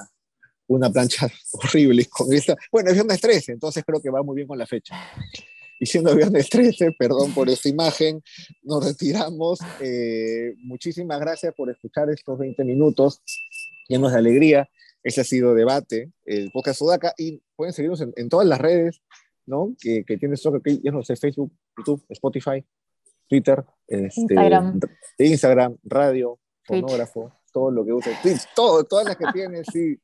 una 0.67 0.91
plancha 0.91 1.29
horrible 1.53 2.07
con 2.07 2.33
esta. 2.33 2.57
Bueno, 2.71 2.91
es 2.91 2.95
viernes 2.95 3.21
13, 3.21 3.53
entonces 3.53 3.85
creo 3.87 4.01
que 4.01 4.11
va 4.11 4.23
muy 4.23 4.37
bien 4.37 4.49
con 4.49 4.59
la 4.59 4.67
fecha. 4.67 4.95
Y 5.81 5.87
siendo 5.87 6.15
viernes 6.15 6.49
13, 6.49 6.93
perdón 6.99 7.35
por 7.35 7.49
esta 7.49 7.69
imagen, 7.69 8.23
nos 8.63 8.85
retiramos. 8.85 9.59
Eh, 9.81 10.55
muchísimas 10.59 11.19
gracias 11.21 11.53
por 11.55 11.71
escuchar 11.71 12.11
estos 12.11 12.39
20 12.39 12.65
minutos 12.65 13.21
llenos 13.89 14.13
de 14.13 14.19
alegría. 14.19 14.69
Ese 15.05 15.21
ha 15.21 15.25
sido 15.25 15.55
Debate, 15.55 16.11
el 16.25 16.51
podcast 16.51 16.79
Sudaca, 16.79 17.15
y 17.17 17.43
pueden 17.55 17.73
seguirnos 17.73 18.01
en, 18.01 18.29
todas 18.29 18.47
las 18.47 18.59
redes, 18.59 19.03
¿no? 19.47 19.77
Que, 19.79 20.03
que 20.05 20.17
tiene 20.17 20.35
esto 20.35 20.51
que 20.63 20.79
ya 20.83 20.91
no 20.91 21.03
sé, 21.03 21.15
Facebook, 21.15 21.53
YouTube, 21.77 22.05
Spotify, 22.09 22.65
Twitter, 23.29 23.63
este, 23.87 24.21
Instagram. 24.21 24.81
Instagram, 25.19 25.77
radio, 25.85 26.41
fonógrafo, 26.65 27.33
todo 27.53 27.71
lo 27.71 27.85
que 27.85 27.93
usa, 27.93 28.19
todo, 28.57 28.85
todas 28.85 29.07
las 29.07 29.17
que 29.17 29.27
tiene, 29.33 29.63
sí. 29.65 29.99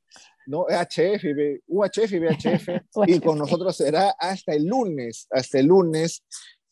¿no? 0.47 0.67
HF, 0.69 1.63
UHF 1.67 2.13
y 2.13 2.19
VHF, 2.19 2.69
y 3.07 3.21
con 3.21 3.39
nosotros 3.39 3.77
será 3.77 4.15
hasta 4.19 4.53
el 4.53 4.67
lunes, 4.67 5.27
hasta 5.31 5.59
el 5.59 5.67
lunes. 5.67 6.25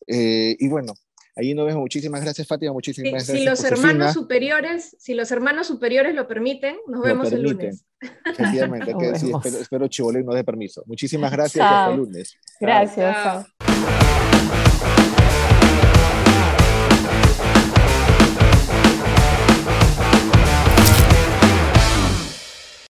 Eh, 0.06 0.56
y 0.58 0.68
bueno, 0.68 0.94
ahí 1.38 1.54
nos 1.54 1.66
vemos. 1.66 1.80
Muchísimas 1.82 2.20
gracias, 2.20 2.46
Fátima. 2.46 2.72
Muchísimas 2.72 3.12
gracias. 3.12 3.38
Si 3.38 3.44
los 3.44 3.64
hermanos 3.64 4.12
superiores, 4.12 4.96
si 4.98 5.14
los 5.14 5.30
hermanos 5.30 5.66
superiores 5.66 6.14
lo 6.14 6.26
permiten, 6.26 6.76
nos 6.86 7.02
vemos 7.02 7.32
el 7.32 7.42
lunes. 7.42 7.84
Efectivamente, 8.24 8.94
que, 8.98 9.18
sí, 9.18 9.30
espero, 9.34 9.58
espero 9.58 9.88
Chibolín 9.88 10.26
nos 10.26 10.34
dé 10.34 10.44
permiso. 10.44 10.82
Muchísimas 10.86 11.30
gracias 11.32 11.64
hasta 11.64 11.92
el 11.92 11.96
lunes. 11.98 12.36
Gracias. 12.60 13.46